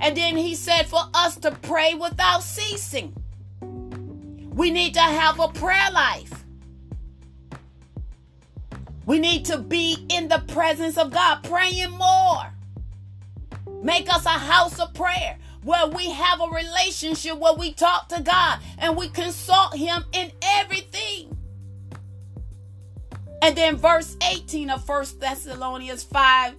And 0.01 0.17
then 0.17 0.37
he 0.37 0.55
said 0.55 0.87
for 0.87 1.01
us 1.15 1.37
to 1.39 1.51
pray 1.63 1.95
without 1.95 2.43
ceasing. 2.43 3.17
We 3.61 4.71
need 4.71 4.95
to 4.95 5.01
have 5.01 5.41
a 5.41 5.49
prayer 5.49 5.91
life. 5.93 6.45
We 9.07 9.19
need 9.19 9.47
to 9.47 9.57
be 9.57 10.07
in 10.11 10.29
the 10.29 10.41
presence 10.41 10.99
of 10.99 11.11
God, 11.11 11.43
praying 11.43 11.93
more. 11.93 12.53
Make 13.83 14.13
us 14.13 14.27
a 14.27 14.31
house 14.31 14.79
of 14.79 14.93
prayer 14.93 15.39
where 15.63 15.87
we 15.87 16.11
have 16.11 16.41
a 16.41 16.49
relationship 16.49 17.37
where 17.39 17.55
we 17.55 17.73
talk 17.73 18.09
to 18.09 18.23
God 18.23 18.61
and 18.79 18.97
we 18.97 19.09
consult 19.09 19.77
Him 19.77 20.05
in 20.13 20.31
everything. 20.43 21.37
And 23.43 23.57
then 23.57 23.77
verse 23.77 24.17
18 24.29 24.71
of 24.71 24.85
First 24.85 25.21
Thessalonians 25.21 26.03
5 26.03 26.55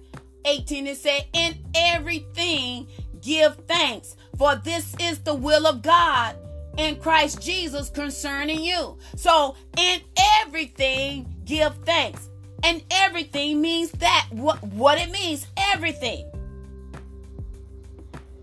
18, 0.46 0.86
it 0.86 0.96
said, 0.96 1.26
In 1.32 1.54
everything 1.74 2.86
give 3.20 3.56
thanks, 3.68 4.16
for 4.38 4.56
this 4.56 4.94
is 4.98 5.18
the 5.20 5.34
will 5.34 5.66
of 5.66 5.82
God 5.82 6.36
in 6.78 6.96
Christ 6.96 7.42
Jesus 7.42 7.90
concerning 7.90 8.62
you. 8.62 8.98
So, 9.16 9.56
in 9.76 10.00
everything, 10.42 11.34
give 11.44 11.74
thanks. 11.84 12.28
And 12.62 12.82
everything 12.90 13.60
means 13.60 13.90
that. 13.92 14.28
What, 14.30 14.62
what 14.62 14.98
it 14.98 15.10
means, 15.10 15.46
everything. 15.56 16.29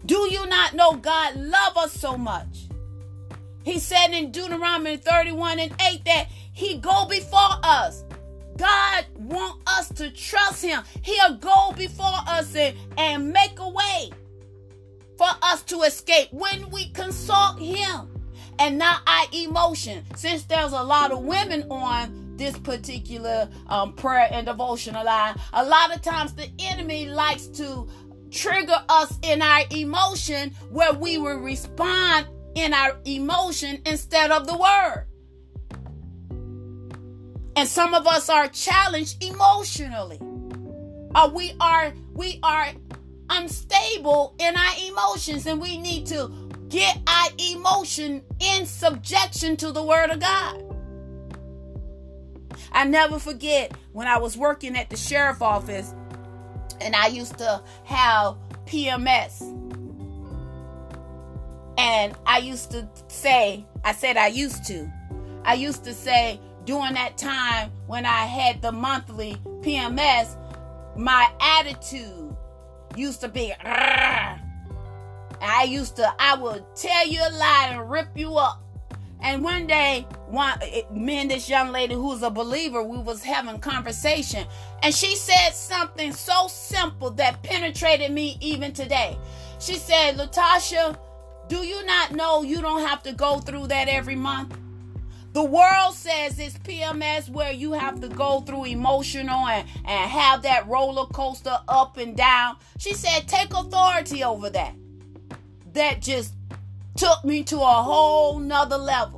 Do 0.07 0.29
you 0.31 0.47
not 0.47 0.73
know 0.73 0.93
God 0.93 1.35
love 1.35 1.75
us 1.75 1.91
so 1.91 2.17
much? 2.17 2.69
He 3.63 3.77
said 3.77 4.13
in 4.13 4.31
Deuteronomy 4.31 4.95
31 4.95 5.59
and 5.59 5.75
8 5.81 6.05
that 6.05 6.27
he 6.53 6.77
go 6.77 7.05
before 7.05 7.59
us. 7.61 8.05
God 8.55 9.05
want 9.15 9.61
us 9.67 9.89
to 9.89 10.09
trust 10.09 10.63
him. 10.63 10.81
He'll 11.03 11.35
go 11.35 11.73
before 11.75 12.19
us 12.25 12.55
and, 12.55 12.75
and 12.97 13.33
make 13.33 13.59
a 13.59 13.67
way 13.67 14.11
for 15.17 15.27
us 15.41 15.61
to 15.63 15.81
escape 15.81 16.29
when 16.31 16.69
we 16.69 16.89
consult 16.91 17.59
him 17.59 18.09
and 18.59 18.77
not 18.77 19.01
our 19.05 19.25
emotion. 19.33 20.05
Since 20.15 20.45
there's 20.45 20.71
a 20.71 20.81
lot 20.81 21.11
of 21.11 21.23
women 21.23 21.67
on 21.69 22.37
this 22.37 22.57
particular 22.57 23.49
um, 23.67 23.93
prayer 23.93 24.29
and 24.31 24.47
devotional 24.47 25.03
line, 25.03 25.35
a 25.51 25.65
lot 25.65 25.93
of 25.93 26.01
times 26.01 26.33
the 26.33 26.49
enemy 26.59 27.07
likes 27.07 27.47
to 27.47 27.89
trigger 28.31 28.83
us 28.89 29.17
in 29.21 29.41
our 29.41 29.63
emotion 29.71 30.51
where 30.69 30.93
we 30.93 31.17
will 31.17 31.37
respond 31.37 32.27
in 32.55 32.73
our 32.73 32.97
emotion 33.05 33.81
instead 33.85 34.31
of 34.31 34.47
the 34.47 34.57
word. 34.57 35.05
And 37.55 37.67
some 37.67 37.93
of 37.93 38.05
us 38.05 38.29
are 38.29 38.47
challenged 38.47 39.23
emotionally. 39.23 40.19
Or 41.15 41.29
we 41.29 41.53
are 41.59 41.93
we 42.13 42.39
are 42.43 42.69
unstable 43.29 44.35
in 44.39 44.55
our 44.55 44.73
emotions 44.87 45.45
and 45.47 45.59
we 45.59 45.77
need 45.77 46.05
to 46.07 46.31
get 46.69 46.99
our 47.07 47.29
emotion 47.37 48.21
in 48.39 48.65
subjection 48.65 49.57
to 49.57 49.71
the 49.71 49.83
word 49.83 50.11
of 50.11 50.19
God. 50.19 50.63
I 52.71 52.85
never 52.85 53.19
forget 53.19 53.71
when 53.91 54.07
I 54.07 54.17
was 54.17 54.37
working 54.37 54.75
at 54.75 54.89
the 54.89 54.97
sheriff 54.97 55.41
office 55.41 55.93
and 56.81 56.95
I 56.95 57.07
used 57.07 57.37
to 57.39 57.61
have 57.83 58.35
PMS. 58.65 59.41
And 61.77 62.15
I 62.25 62.39
used 62.39 62.71
to 62.71 62.87
say, 63.07 63.65
I 63.83 63.93
said 63.93 64.17
I 64.17 64.27
used 64.27 64.65
to. 64.65 64.91
I 65.43 65.53
used 65.53 65.83
to 65.83 65.93
say 65.93 66.39
during 66.65 66.93
that 66.95 67.17
time 67.17 67.71
when 67.85 68.05
I 68.05 68.25
had 68.25 68.61
the 68.61 68.71
monthly 68.71 69.37
PMS, 69.61 70.35
my 70.97 71.31
attitude 71.39 72.35
used 72.95 73.21
to 73.21 73.29
be, 73.29 73.53
I 73.61 74.39
used 75.67 75.95
to, 75.97 76.13
I 76.19 76.35
would 76.35 76.65
tell 76.75 77.07
you 77.07 77.21
a 77.21 77.31
lie 77.31 77.67
and 77.71 77.89
rip 77.89 78.09
you 78.15 78.35
up. 78.35 78.63
And 79.21 79.43
one 79.43 79.67
day, 79.67 80.07
one 80.29 80.59
me 80.91 81.19
and 81.19 81.31
this 81.31 81.49
young 81.49 81.71
lady 81.71 81.95
who's 81.95 82.21
a 82.23 82.29
believer, 82.29 82.83
we 82.83 82.97
was 82.97 83.23
having 83.23 83.59
conversation, 83.59 84.45
and 84.83 84.93
she 84.93 85.15
said 85.15 85.51
something 85.51 86.11
so 86.11 86.47
simple 86.47 87.11
that 87.11 87.41
penetrated 87.43 88.11
me 88.11 88.37
even 88.41 88.73
today. 88.73 89.17
She 89.59 89.75
said, 89.75 90.17
"Latasha, 90.17 90.97
do 91.47 91.57
you 91.57 91.85
not 91.85 92.11
know 92.11 92.43
you 92.43 92.61
don't 92.61 92.85
have 92.87 93.03
to 93.03 93.13
go 93.13 93.39
through 93.39 93.67
that 93.67 93.87
every 93.87 94.15
month?" 94.15 94.57
The 95.37 95.43
world 95.43 95.93
says 95.93 96.39
it's 96.39 96.57
PMS 96.57 97.29
where 97.29 97.51
you 97.51 97.73
have 97.73 98.01
to 98.01 98.07
go 98.07 98.41
through 98.41 98.65
emotional 98.65 99.45
and, 99.45 99.67
and 99.85 100.09
have 100.09 100.41
that 100.41 100.67
roller 100.67 101.05
coaster 101.05 101.59
up 101.67 101.97
and 101.97 102.17
down. 102.17 102.57
She 102.79 102.95
said, 102.95 103.27
take 103.27 103.53
authority 103.53 104.23
over 104.23 104.49
that. 104.49 104.73
That 105.73 106.01
just 106.01 106.33
took 106.95 107.23
me 107.23 107.43
to 107.43 107.57
a 107.57 107.83
whole 107.83 108.39
nother 108.39 108.79
level. 108.79 109.16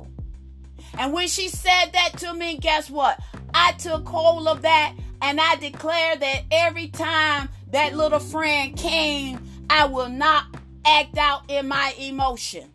And 0.98 1.12
when 1.12 1.28
she 1.28 1.48
said 1.48 1.90
that 1.92 2.12
to 2.18 2.34
me, 2.34 2.56
guess 2.58 2.90
what? 2.90 3.20
I 3.54 3.72
took 3.72 4.06
hold 4.06 4.46
of 4.48 4.62
that 4.62 4.94
and 5.22 5.40
I 5.40 5.56
declared 5.56 6.20
that 6.20 6.42
every 6.50 6.88
time 6.88 7.48
that 7.70 7.96
little 7.96 8.20
friend 8.20 8.76
came, 8.76 9.40
I 9.68 9.86
will 9.86 10.08
not 10.08 10.44
act 10.84 11.16
out 11.18 11.42
in 11.48 11.68
my 11.68 11.94
emotion. 11.98 12.70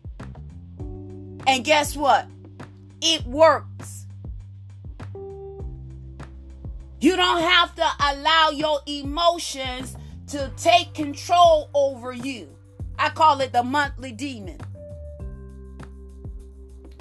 And 1.46 1.64
guess 1.64 1.96
what? 1.96 2.26
It 3.00 3.24
works. 3.26 4.06
You 7.00 7.14
don't 7.14 7.42
have 7.42 7.74
to 7.74 7.86
allow 8.00 8.50
your 8.50 8.80
emotions 8.86 9.96
to 10.28 10.50
take 10.56 10.94
control 10.94 11.70
over 11.74 12.12
you. 12.12 12.48
I 12.98 13.10
call 13.10 13.40
it 13.42 13.52
the 13.52 13.62
monthly 13.62 14.12
demon. 14.12 14.58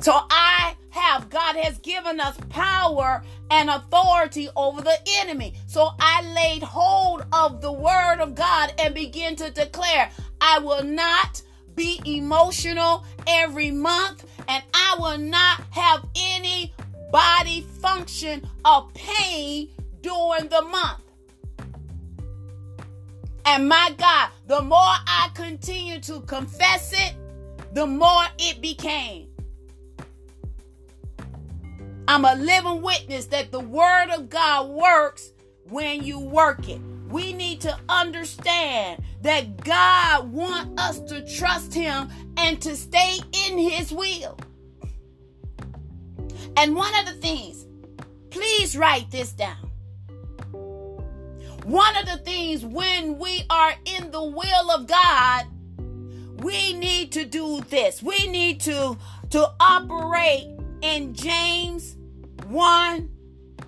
So 0.02 0.14
I 0.30 0.76
have, 0.96 1.30
God 1.30 1.56
has 1.58 1.78
given 1.80 2.20
us 2.20 2.38
power 2.50 3.22
and 3.52 3.70
authority 3.70 4.50
over 4.56 4.82
the 4.82 4.98
enemy. 5.20 5.56
So 5.68 5.90
I 6.00 6.22
laid 6.34 6.64
hold 6.64 7.26
of 7.32 7.62
the 7.62 7.72
word 7.72 8.20
of 8.22 8.34
God 8.34 8.74
and 8.80 8.96
began 8.96 9.36
to 9.36 9.52
declare, 9.52 10.10
I 10.42 10.60
will 10.60 10.84
not 10.84 11.42
be 11.76 12.02
emotional 12.06 13.06
every 13.28 13.72
month 13.72 14.26
and 14.48 14.64
I 14.74 14.96
will 14.98 15.18
not 15.18 15.62
have 15.72 16.06
any 16.16 16.74
body 17.12 17.62
function 17.82 18.48
of 18.64 18.94
pain 18.94 19.70
during 20.02 20.48
the 20.48 20.62
month. 20.62 21.02
And 23.46 23.70
my 23.70 23.94
God, 23.98 24.30
the 24.48 24.62
more 24.62 24.80
I 24.80 25.30
continue 25.34 26.00
to 26.02 26.22
confess 26.22 26.94
it, 26.94 27.14
the 27.74 27.86
more 27.86 28.24
it 28.40 28.62
became. 28.62 29.28
I'm 32.08 32.26
a 32.26 32.36
living 32.36 32.82
witness 32.82 33.26
that 33.28 33.52
the 33.52 33.60
word 33.60 34.10
of 34.12 34.30
God 34.30 34.70
works 34.70 35.32
when 35.70 36.04
you 36.04 36.20
work 36.20 36.70
it. 36.70 36.80
We 37.10 37.34
need 37.34 37.62
to 37.62 37.78
understand 37.90 39.04
that 39.22 39.64
God 39.64 40.32
wants 40.32 40.82
us 40.82 41.00
to 41.10 41.28
trust 41.36 41.74
him 41.74 42.10
and 42.38 42.62
to 42.62 42.76
stay 42.76 43.18
in 43.48 43.58
his 43.58 43.92
will. 43.92 44.38
And 46.58 46.76
one 46.76 46.94
of 46.96 47.06
the 47.06 47.20
things, 47.20 47.66
please 48.30 48.78
write 48.78 49.10
this 49.10 49.32
down. 49.32 49.72
One 51.64 51.98
of 51.98 52.06
the 52.06 52.18
things 52.18 52.64
when 52.64 53.18
we 53.18 53.44
are 53.50 53.74
in 53.86 54.12
the 54.12 54.24
will 54.24 54.72
of 54.72 54.86
God, 54.86 55.46
we 56.44 56.74
need 56.74 57.12
to 57.14 57.26
do 57.26 57.62
this. 57.70 58.04
We 58.04 58.28
need 58.28 58.62
to 58.62 58.98
to 59.32 59.52
operate 59.60 60.48
in 60.82 61.16
James 61.16 61.75
1 62.46 63.10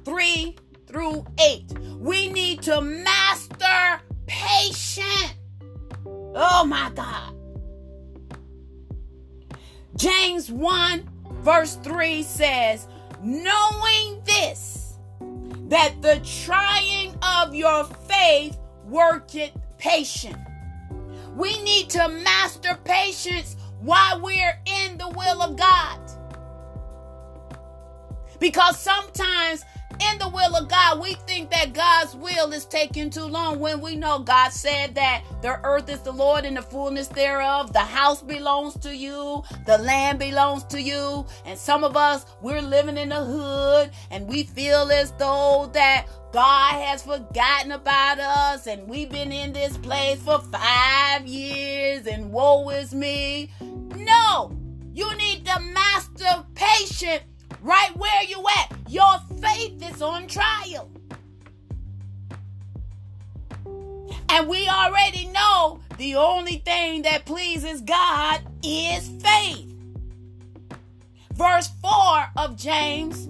3 0.05 0.55
through 0.87 1.25
8. 1.39 1.63
We 1.99 2.29
need 2.29 2.61
to 2.63 2.81
master 2.81 4.01
patience. 4.25 5.33
Oh 6.05 6.65
my 6.65 6.91
God. 6.95 7.33
James 9.95 10.51
1 10.51 11.09
verse 11.41 11.75
3 11.77 12.23
says, 12.23 12.87
Knowing 13.23 14.21
this, 14.25 14.99
that 15.69 16.01
the 16.01 16.21
trying 16.43 17.15
of 17.21 17.55
your 17.55 17.83
faith 17.83 18.57
worketh 18.85 19.51
patience. 19.77 20.37
We 21.35 21.61
need 21.63 21.89
to 21.91 22.07
master 22.07 22.77
patience 22.83 23.55
while 23.79 24.21
we're 24.21 24.59
in 24.65 24.97
the 24.97 25.09
will 25.09 25.41
of 25.41 25.55
God. 25.55 26.06
Because 28.39 28.79
sometimes 28.79 29.63
in 30.11 30.19
the 30.19 30.29
will 30.29 30.55
of 30.55 30.69
God, 30.69 30.99
we 30.99 31.13
think 31.13 31.49
that 31.51 31.73
God's 31.73 32.15
will 32.15 32.51
is 32.51 32.65
taking 32.65 33.09
too 33.09 33.23
long 33.25 33.59
when 33.59 33.81
we 33.81 33.95
know 33.95 34.19
God 34.19 34.51
said 34.51 34.93
that 34.95 35.23
the 35.41 35.59
earth 35.63 35.89
is 35.89 36.01
the 36.01 36.11
Lord 36.11 36.45
and 36.45 36.57
the 36.57 36.61
fullness 36.61 37.07
thereof. 37.07 37.73
The 37.73 37.79
house 37.79 38.21
belongs 38.21 38.77
to 38.79 38.95
you, 38.95 39.43
the 39.65 39.77
land 39.79 40.19
belongs 40.19 40.63
to 40.65 40.81
you. 40.81 41.25
And 41.45 41.57
some 41.57 41.83
of 41.83 41.97
us, 41.97 42.25
we're 42.41 42.61
living 42.61 42.97
in 42.97 43.09
the 43.09 43.23
hood 43.23 43.91
and 44.11 44.27
we 44.27 44.43
feel 44.43 44.91
as 44.91 45.11
though 45.13 45.69
that 45.73 46.05
God 46.31 46.73
has 46.83 47.03
forgotten 47.03 47.71
about 47.71 48.19
us 48.19 48.67
and 48.67 48.87
we've 48.87 49.09
been 49.09 49.31
in 49.31 49.53
this 49.53 49.77
place 49.77 50.19
for 50.21 50.39
five 50.39 51.25
years 51.25 52.05
and 52.05 52.31
woe 52.31 52.69
is 52.69 52.93
me. 52.93 53.49
No, 53.95 54.55
You 54.93 55.15
need 55.15 55.45
to 55.45 55.59
master 55.59 56.45
patience 56.55 57.23
right 57.61 57.95
where 57.95 58.23
you 58.23 58.43
at. 58.59 58.73
Your 58.89 59.19
faith 59.41 59.81
is 59.93 60.01
on 60.01 60.27
trial. 60.27 60.89
And 64.29 64.47
we 64.47 64.67
already 64.67 65.25
know 65.27 65.79
the 65.97 66.15
only 66.15 66.57
thing 66.57 67.03
that 67.03 67.25
pleases 67.25 67.81
God 67.81 68.41
is 68.63 69.09
faith. 69.21 69.73
Verse 71.33 71.69
4 71.81 72.25
of 72.35 72.57
James 72.57 73.29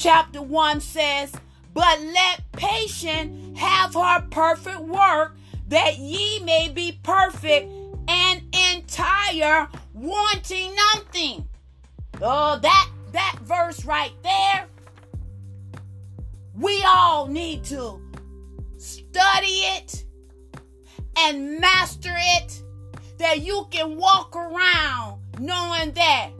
chapter 0.00 0.40
1 0.40 0.80
says, 0.80 1.32
But 1.74 2.00
let 2.00 2.52
patience 2.52 3.58
have 3.58 3.94
her 3.94 4.22
perfect 4.30 4.80
work, 4.80 5.36
that 5.68 5.98
ye 5.98 6.40
may 6.40 6.68
be 6.68 6.98
perfect 7.02 7.70
and 8.08 8.42
entire, 8.72 9.68
wanting 9.92 10.74
nothing. 10.74 11.46
Oh, 12.20 12.58
that 12.60 12.90
that 13.12 13.38
verse 13.42 13.84
right 13.84 14.12
there. 14.22 14.66
We 16.54 16.82
all 16.86 17.26
need 17.26 17.64
to 17.64 18.00
study 18.76 19.46
it 19.46 20.04
and 21.16 21.58
master 21.58 22.14
it 22.14 22.62
that 23.18 23.40
you 23.40 23.66
can 23.70 23.96
walk 23.96 24.34
around 24.36 25.20
knowing 25.38 25.92
that 25.92 26.30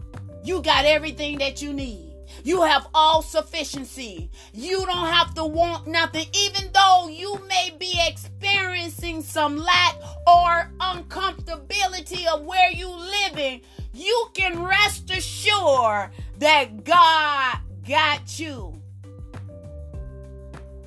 you 0.43 0.63
got 0.63 0.85
everything 0.85 1.39
that 1.39 1.63
you 1.63 1.73
need. 1.73 2.10
You 2.43 2.63
have 2.63 2.89
all 2.95 3.23
sufficiency. 3.23 4.31
You 4.53 4.85
don't 4.87 5.09
have 5.09 5.35
to 5.35 5.45
want 5.45 5.87
nothing, 5.87 6.27
even 6.33 6.71
though 6.73 7.09
you 7.09 7.41
may 7.49 7.75
be 7.79 8.01
experiencing 8.07 9.23
some 9.23 9.57
lack 9.57 9.97
or 10.27 10.71
uncomfortability 10.81 12.27
of 12.27 12.45
where 12.45 12.71
you 12.73 12.89
living. 12.89 13.61
You 13.93 14.29
can 14.35 14.63
rest 14.63 15.11
assured 15.11 16.11
that 16.39 16.85
God 16.85 17.59
got 17.87 18.39
you. 18.39 18.81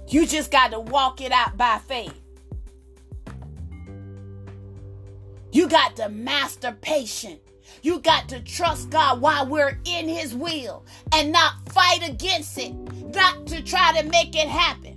You 0.07 0.25
just 0.25 0.51
got 0.51 0.71
to 0.71 0.79
walk 0.79 1.21
it 1.21 1.31
out 1.31 1.57
by 1.57 1.79
faith. 1.87 2.13
You 5.51 5.67
got 5.67 5.95
to 5.97 6.09
master 6.09 6.75
patience. 6.81 7.42
You 7.81 7.99
got 7.99 8.29
to 8.29 8.39
trust 8.41 8.89
God 8.89 9.21
while 9.21 9.47
we're 9.47 9.79
in 9.85 10.07
His 10.07 10.35
will 10.35 10.85
and 11.13 11.31
not 11.31 11.53
fight 11.69 12.07
against 12.07 12.57
it, 12.57 12.73
not 13.13 13.47
to 13.47 13.61
try 13.61 13.99
to 14.01 14.07
make 14.07 14.35
it 14.35 14.47
happen. 14.47 14.93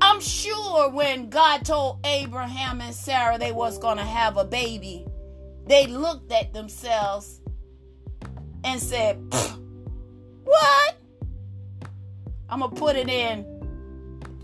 I'm 0.00 0.20
sure 0.20 0.90
when 0.90 1.28
God 1.28 1.64
told 1.64 1.98
Abraham 2.04 2.80
and 2.80 2.94
Sarah 2.94 3.38
they 3.38 3.52
was 3.52 3.78
going 3.78 3.98
to 3.98 4.04
have 4.04 4.36
a 4.36 4.44
baby, 4.44 5.04
they 5.66 5.86
looked 5.86 6.32
at 6.32 6.52
themselves 6.52 7.40
and 8.64 8.80
said, 8.80 9.16
What? 10.44 10.96
I'm 12.48 12.60
going 12.60 12.74
to 12.74 12.80
put 12.80 12.96
it 12.96 13.08
in 13.08 13.44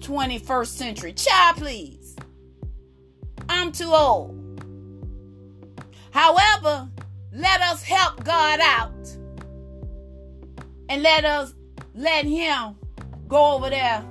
21st 0.01 0.67
century. 0.67 1.13
Child, 1.15 1.57
please. 1.57 2.15
I'm 3.65 3.73
too 3.73 3.95
old. 3.95 4.61
However, 6.11 6.87
let 7.33 7.63
us 7.63 7.83
help 7.83 8.23
God 8.23 8.61
out 8.63 8.93
and 10.91 11.03
let 11.03 11.25
us 11.25 11.55
let 11.95 12.27
Him 12.27 12.77
go 13.27 13.55
over 13.55 13.71
there, 13.71 14.05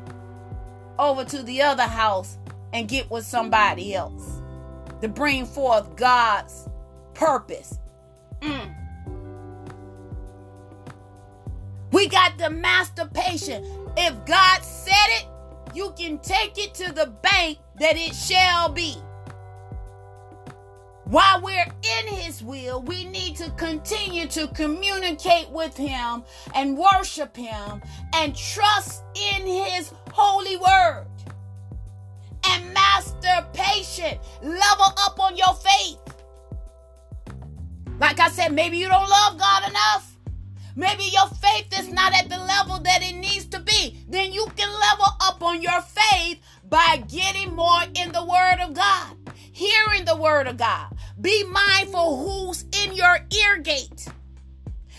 over 0.97 1.23
to 1.25 1.43
the 1.43 1.61
other 1.61 1.83
house 1.83 2.39
and 2.73 2.87
get 2.87 3.11
with 3.11 3.27
somebody 3.27 3.93
else 3.93 4.41
to 5.01 5.07
bring 5.07 5.45
forth 5.45 5.95
God's 5.97 6.67
purpose. 7.13 7.77
Mm. 8.41 8.73
We 11.91 12.07
got 12.07 12.39
the 12.39 12.49
master 12.49 13.07
patient. 13.13 13.67
If 13.97 14.25
God 14.25 14.63
said 14.63 15.09
it, 15.09 15.27
you 15.75 15.93
can 15.95 16.17
take 16.17 16.57
it 16.57 16.73
to 16.73 16.91
the 16.91 17.13
bank 17.21 17.59
that 17.79 17.95
it 17.95 18.15
shall 18.15 18.69
be. 18.69 18.97
While 21.05 21.41
we're 21.41 21.65
in 21.65 22.07
His 22.07 22.41
will, 22.41 22.81
we 22.81 23.05
need 23.05 23.35
to 23.37 23.49
continue 23.51 24.27
to 24.27 24.47
communicate 24.49 25.49
with 25.49 25.75
Him 25.75 26.23
and 26.55 26.77
worship 26.77 27.35
Him 27.35 27.81
and 28.15 28.35
trust 28.35 29.03
in 29.15 29.45
His 29.45 29.91
holy 30.11 30.57
word. 30.57 31.07
And 32.45 32.73
master 32.73 33.47
patient, 33.53 34.19
level 34.41 34.93
up 35.05 35.19
on 35.19 35.35
your 35.37 35.53
faith. 35.53 35.99
Like 37.99 38.19
I 38.19 38.29
said, 38.29 38.53
maybe 38.53 38.77
you 38.77 38.87
don't 38.87 39.09
love 39.09 39.37
God 39.37 39.69
enough. 39.69 40.17
Maybe 40.75 41.03
your 41.03 41.27
faith 41.27 41.67
is 41.79 41.89
not 41.93 42.13
at 42.13 42.29
the 42.29 42.37
level 42.37 42.79
that 42.79 43.03
it 43.03 43.15
needs 43.15 43.45
to 43.47 43.59
be. 43.59 44.03
Then 44.09 44.33
you 44.33 44.47
can 44.55 44.69
level 44.69 45.05
up 45.21 45.43
on 45.43 45.61
your 45.61 45.81
faith 45.81 46.39
by 46.67 47.03
getting 47.07 47.53
more 47.53 47.83
in 47.95 48.11
the 48.11 48.25
Word 48.25 48.59
of 48.59 48.73
God, 48.73 49.15
hearing 49.53 50.03
the 50.03 50.17
Word 50.17 50.47
of 50.47 50.57
God. 50.57 50.87
Be 51.21 51.43
mindful 51.45 52.17
who's 52.47 52.65
in 52.83 52.93
your 52.93 53.19
ear 53.41 53.59
gate. 53.59 54.07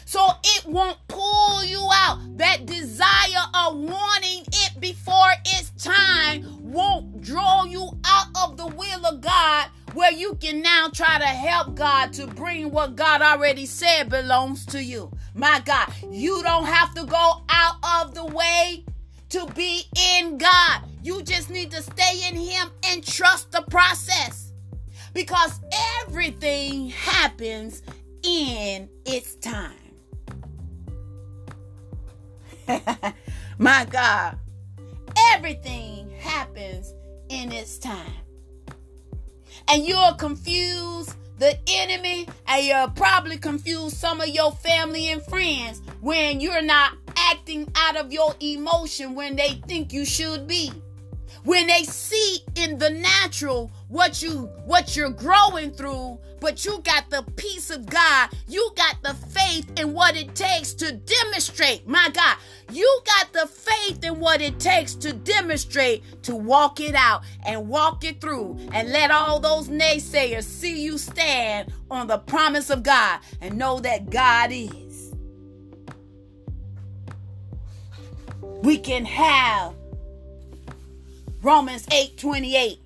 So 0.07 0.29
it 0.45 0.67
won't 0.67 0.99
pull 1.09 1.64
you 1.64 1.88
out. 1.93 2.21
That 2.38 2.67
desire 2.67 3.47
of 3.53 3.77
wanting 3.77 4.45
it 4.47 4.81
before 4.81 5.33
it's 5.45 5.71
time 5.73 6.47
won't 6.73 7.21
draw 7.21 7.64
you 7.64 7.90
out 8.07 8.27
of 8.45 8.57
the 8.57 8.67
will 8.67 9.07
of 9.07 9.21
God 9.21 9.67
where 9.93 10.12
you 10.12 10.35
can 10.37 10.61
now 10.61 10.88
try 10.88 11.19
to 11.19 11.27
help 11.27 11.75
God 11.75 12.12
to 12.14 12.27
bring 12.27 12.71
what 12.71 12.97
God 12.97 13.23
already 13.23 13.67
said 13.67 14.09
belongs 14.09 14.67
to 14.67 14.83
you. 14.83 15.11
My 15.35 15.61
God, 15.64 15.93
you 16.11 16.43
don't 16.43 16.67
have 16.67 16.95
to 16.95 17.05
go 17.05 17.43
out 17.49 17.77
of 18.01 18.14
the 18.14 18.27
way 18.27 18.85
to 19.31 19.47
be 19.55 19.83
in 20.19 20.38
God. 20.38 20.83
You 21.03 21.23
just 21.23 21.51
need 21.51 21.71
to 21.73 21.83
stay 21.83 22.29
in 22.29 22.37
Him 22.37 22.71
and 22.85 23.05
trust 23.05 23.53
the 23.53 23.62
process 23.62 24.43
because 25.14 25.61
everything 26.03 26.90
happens 26.90 27.83
in 28.22 28.88
its 29.07 29.37
time. 29.37 29.72
My 33.59 33.87
God, 33.90 34.38
everything 35.33 36.11
happens 36.18 36.92
in 37.29 37.53
its 37.53 37.79
time. 37.79 38.12
And 39.68 39.87
you're 39.87 40.14
confused 40.14 41.14
the 41.38 41.59
enemy, 41.68 42.29
and 42.46 42.64
you'll 42.64 42.90
probably 42.90 43.38
confuse 43.38 43.96
some 43.96 44.20
of 44.20 44.29
your 44.29 44.53
family 44.53 45.09
and 45.09 45.22
friends 45.22 45.83
when 46.00 46.40
you're 46.40 46.62
not 46.62 46.92
acting 47.16 47.70
out 47.74 47.96
of 47.96 48.12
your 48.12 48.35
emotion 48.40 49.14
when 49.14 49.37
they 49.37 49.61
think 49.66 49.92
you 49.92 50.05
should 50.05 50.46
be. 50.46 50.72
When 51.44 51.66
they 51.66 51.85
see 51.85 52.38
in 52.54 52.78
the 52.78 52.88
natural 52.88 53.70
what 53.88 54.22
you 54.22 54.50
what 54.64 54.96
you're 54.96 55.11
growing 55.11 55.72
through, 55.72 56.18
but 56.40 56.64
you 56.64 56.80
got 56.80 57.11
the 57.11 57.22
peace 57.37 57.70
of 57.70 57.87
God. 57.87 58.30
You 58.48 58.70
got 58.76 58.96
the 59.02 59.14
faith 59.14 59.78
in 59.78 59.92
what 59.92 60.16
it 60.16 60.35
takes 60.35 60.72
to 60.74 60.92
demonstrate. 60.92 61.87
My 61.87 62.09
God, 62.12 62.38
you 62.72 63.00
got 63.04 63.33
the 63.33 63.46
faith 63.46 64.04
in 64.04 64.20
what 64.20 64.40
it 64.40 64.59
takes 64.59 64.94
to 64.96 65.12
demonstrate 65.12 66.02
to 66.22 66.35
walk 66.35 66.80
it 66.80 66.94
out 66.94 67.22
and 67.44 67.68
walk 67.68 68.04
it 68.04 68.22
through 68.22 68.59
and 68.72 68.90
let 68.90 69.11
all 69.11 69.38
those 69.38 69.68
naysayers 69.68 70.44
see 70.44 70.83
you 70.83 70.96
stand 70.96 71.72
on 71.90 72.07
the 72.07 72.18
promise 72.18 72.70
of 72.70 72.83
God 72.83 73.20
and 73.42 73.59
know 73.59 73.80
that 73.80 74.09
God 74.09 74.50
is. 74.50 75.14
We 78.62 78.78
can 78.78 79.04
have 79.04 79.74
Romans 81.44 81.87
8 81.92 82.16
28. 82.16 82.80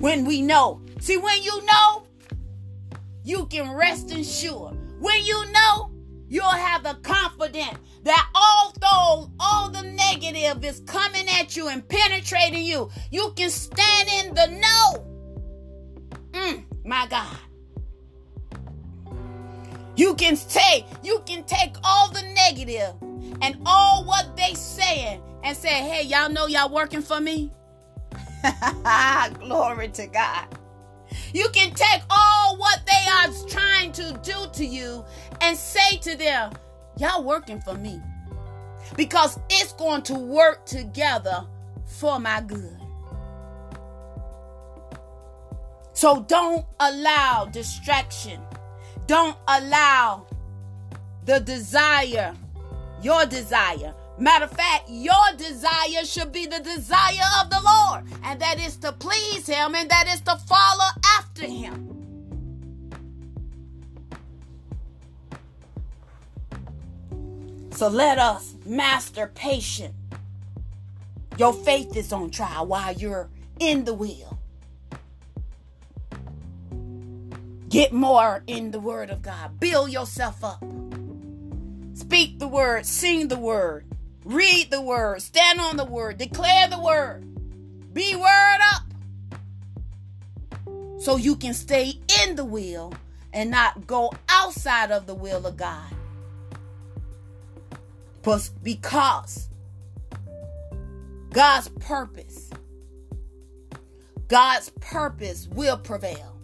When 0.00 0.24
we 0.24 0.40
know. 0.40 0.80
See, 1.00 1.18
when 1.18 1.42
you 1.42 1.64
know, 1.66 2.06
you 3.24 3.44
can 3.46 3.76
rest 3.76 4.10
and 4.10 4.24
sure. 4.24 4.70
When 5.00 5.22
you 5.22 5.52
know, 5.52 5.90
you'll 6.28 6.48
have 6.48 6.82
the 6.82 6.94
confidence 7.02 7.78
that 8.04 8.26
although 8.34 9.30
all 9.38 9.68
the 9.68 9.82
negative 9.82 10.64
is 10.64 10.80
coming 10.86 11.28
at 11.28 11.56
you 11.56 11.68
and 11.68 11.86
penetrating 11.86 12.64
you, 12.64 12.90
you 13.10 13.34
can 13.36 13.50
stand 13.50 14.08
in 14.08 14.34
the 14.34 14.46
know. 14.46 15.04
Mm, 16.32 16.64
my 16.86 17.06
God. 17.06 17.36
You 19.94 20.14
can 20.14 20.36
take, 20.36 20.86
you 21.02 21.22
can 21.26 21.44
take 21.44 21.76
all 21.84 22.10
the 22.12 22.22
negative 22.22 22.94
and 23.42 23.58
all 23.66 24.06
what 24.06 24.38
they 24.38 24.54
saying 24.54 25.20
and 25.42 25.54
say, 25.54 25.68
hey, 25.68 26.04
y'all 26.04 26.30
know 26.30 26.46
y'all 26.46 26.72
working 26.72 27.02
for 27.02 27.20
me? 27.20 27.52
Glory 29.40 29.88
to 29.88 30.06
God. 30.06 30.46
You 31.32 31.48
can 31.50 31.72
take 31.72 32.02
all 32.10 32.56
what 32.56 32.80
they 32.86 33.10
are 33.10 33.48
trying 33.48 33.92
to 33.92 34.18
do 34.22 34.46
to 34.52 34.64
you 34.64 35.04
and 35.40 35.56
say 35.56 35.96
to 35.98 36.16
them, 36.16 36.52
Y'all 36.98 37.22
working 37.22 37.60
for 37.60 37.74
me. 37.74 38.00
Because 38.96 39.38
it's 39.50 39.72
going 39.74 40.02
to 40.02 40.14
work 40.14 40.66
together 40.66 41.46
for 41.84 42.18
my 42.18 42.40
good. 42.40 42.76
So 45.92 46.22
don't 46.22 46.64
allow 46.80 47.46
distraction. 47.46 48.40
Don't 49.06 49.36
allow 49.46 50.26
the 51.24 51.40
desire, 51.40 52.34
your 53.02 53.26
desire. 53.26 53.94
Matter 54.18 54.46
of 54.46 54.50
fact, 54.50 54.88
your 54.88 55.14
desire 55.36 56.04
should 56.04 56.32
be 56.32 56.46
the 56.46 56.58
desire 56.58 57.30
of 57.40 57.50
the 57.50 57.60
Lord, 57.64 58.04
and 58.24 58.40
that 58.40 58.58
is 58.58 58.76
to 58.78 58.92
please 58.92 59.46
Him 59.46 59.76
and 59.76 59.88
that 59.90 60.08
is 60.08 60.20
to 60.22 60.36
follow 60.36 60.90
after 61.16 61.46
Him. 61.46 61.88
So 67.70 67.86
let 67.88 68.18
us 68.18 68.56
master 68.66 69.30
patience. 69.32 69.94
Your 71.36 71.52
faith 71.52 71.96
is 71.96 72.12
on 72.12 72.30
trial 72.30 72.66
while 72.66 72.92
you're 72.92 73.30
in 73.60 73.84
the 73.84 73.94
will. 73.94 74.40
Get 77.68 77.92
more 77.92 78.42
in 78.48 78.72
the 78.72 78.80
Word 78.80 79.10
of 79.10 79.22
God. 79.22 79.60
Build 79.60 79.92
yourself 79.92 80.42
up. 80.42 80.64
Speak 81.94 82.40
the 82.40 82.48
Word, 82.48 82.84
sing 82.84 83.28
the 83.28 83.38
Word, 83.38 83.84
read 84.28 84.70
the 84.70 84.80
Word, 84.80 85.22
stand 85.22 85.58
on 85.58 85.76
the 85.76 85.84
Word, 85.84 86.18
declare 86.18 86.68
the 86.68 86.80
Word. 86.80 87.24
Be 87.92 88.14
Word 88.14 88.58
up. 88.74 88.82
So 91.00 91.16
you 91.16 91.34
can 91.36 91.54
stay 91.54 91.94
in 92.22 92.36
the 92.36 92.44
will 92.44 92.92
and 93.32 93.50
not 93.50 93.86
go 93.86 94.12
outside 94.28 94.90
of 94.90 95.06
the 95.06 95.14
will 95.14 95.46
of 95.46 95.56
God. 95.56 95.90
But 98.22 98.50
Because 98.62 99.48
God's 101.30 101.68
purpose, 101.68 102.50
God's 104.28 104.70
purpose 104.80 105.48
will 105.48 105.78
prevail. 105.78 106.36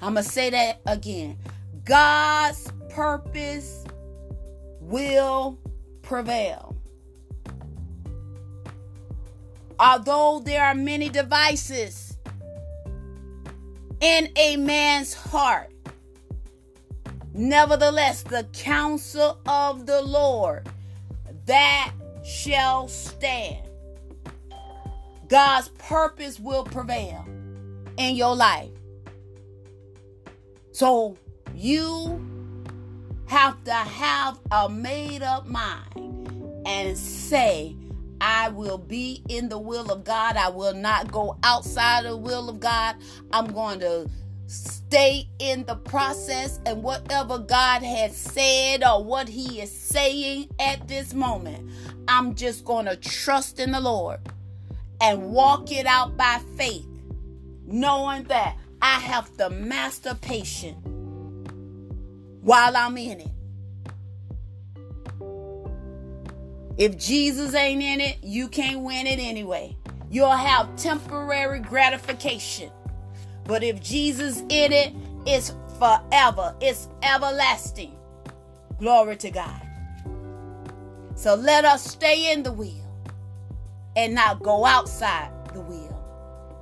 I'm 0.00 0.14
going 0.14 0.24
to 0.24 0.30
say 0.30 0.50
that 0.50 0.80
again. 0.86 1.38
God's 1.84 2.72
purpose 2.88 3.84
will 4.80 5.58
prevail. 6.02 6.71
Although 9.84 10.42
there 10.44 10.64
are 10.64 10.76
many 10.76 11.08
devices 11.08 12.16
in 14.00 14.30
a 14.36 14.56
man's 14.56 15.12
heart, 15.12 15.72
nevertheless, 17.34 18.22
the 18.22 18.46
counsel 18.52 19.40
of 19.44 19.86
the 19.86 20.00
Lord 20.00 20.68
that 21.46 21.90
shall 22.24 22.86
stand. 22.86 23.66
God's 25.26 25.70
purpose 25.78 26.38
will 26.38 26.62
prevail 26.62 27.26
in 27.96 28.14
your 28.14 28.36
life. 28.36 28.70
So 30.70 31.16
you 31.56 32.24
have 33.26 33.64
to 33.64 33.72
have 33.72 34.38
a 34.52 34.68
made 34.68 35.24
up 35.24 35.48
mind 35.48 36.62
and 36.66 36.96
say, 36.96 37.74
I 38.24 38.50
will 38.50 38.78
be 38.78 39.20
in 39.28 39.48
the 39.48 39.58
will 39.58 39.90
of 39.90 40.04
God. 40.04 40.36
I 40.36 40.48
will 40.48 40.74
not 40.74 41.10
go 41.10 41.36
outside 41.42 42.04
the 42.04 42.16
will 42.16 42.48
of 42.48 42.60
God. 42.60 42.94
I'm 43.32 43.52
going 43.52 43.80
to 43.80 44.08
stay 44.46 45.28
in 45.40 45.64
the 45.64 45.74
process 45.74 46.60
and 46.64 46.84
whatever 46.84 47.38
God 47.38 47.82
has 47.82 48.16
said 48.16 48.84
or 48.84 49.02
what 49.02 49.28
He 49.28 49.60
is 49.60 49.76
saying 49.76 50.50
at 50.60 50.86
this 50.86 51.12
moment. 51.14 51.68
I'm 52.06 52.36
just 52.36 52.64
going 52.64 52.86
to 52.86 52.94
trust 52.94 53.58
in 53.58 53.72
the 53.72 53.80
Lord 53.80 54.20
and 55.00 55.32
walk 55.32 55.72
it 55.72 55.86
out 55.86 56.16
by 56.16 56.40
faith, 56.56 56.86
knowing 57.66 58.22
that 58.24 58.56
I 58.80 59.00
have 59.00 59.36
to 59.38 59.50
master 59.50 60.14
patience 60.14 60.78
while 62.40 62.76
I'm 62.76 62.96
in 62.96 63.20
it. 63.22 63.30
If 66.82 66.98
Jesus 66.98 67.54
ain't 67.54 67.80
in 67.80 68.00
it, 68.00 68.18
you 68.24 68.48
can't 68.48 68.80
win 68.80 69.06
it 69.06 69.20
anyway. 69.20 69.76
You'll 70.10 70.32
have 70.32 70.74
temporary 70.74 71.60
gratification. 71.60 72.72
But 73.44 73.62
if 73.62 73.80
Jesus 73.80 74.40
in 74.48 74.72
it, 74.72 74.92
it's 75.24 75.54
forever. 75.78 76.56
It's 76.60 76.88
everlasting. 77.04 77.96
Glory 78.80 79.16
to 79.18 79.30
God. 79.30 79.62
So 81.14 81.36
let 81.36 81.64
us 81.64 81.84
stay 81.84 82.32
in 82.32 82.42
the 82.42 82.52
wheel 82.52 82.84
and 83.94 84.12
not 84.12 84.42
go 84.42 84.64
outside 84.64 85.30
the 85.54 85.60
wheel. 85.60 85.96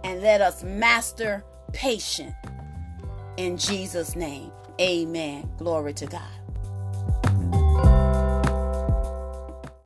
And 0.04 0.20
let 0.20 0.42
us 0.42 0.62
master 0.62 1.42
patience 1.72 2.34
in 3.38 3.56
Jesus' 3.56 4.14
name. 4.14 4.52
Amen. 4.78 5.50
Glory 5.56 5.94
to 5.94 6.04
God. 6.04 6.39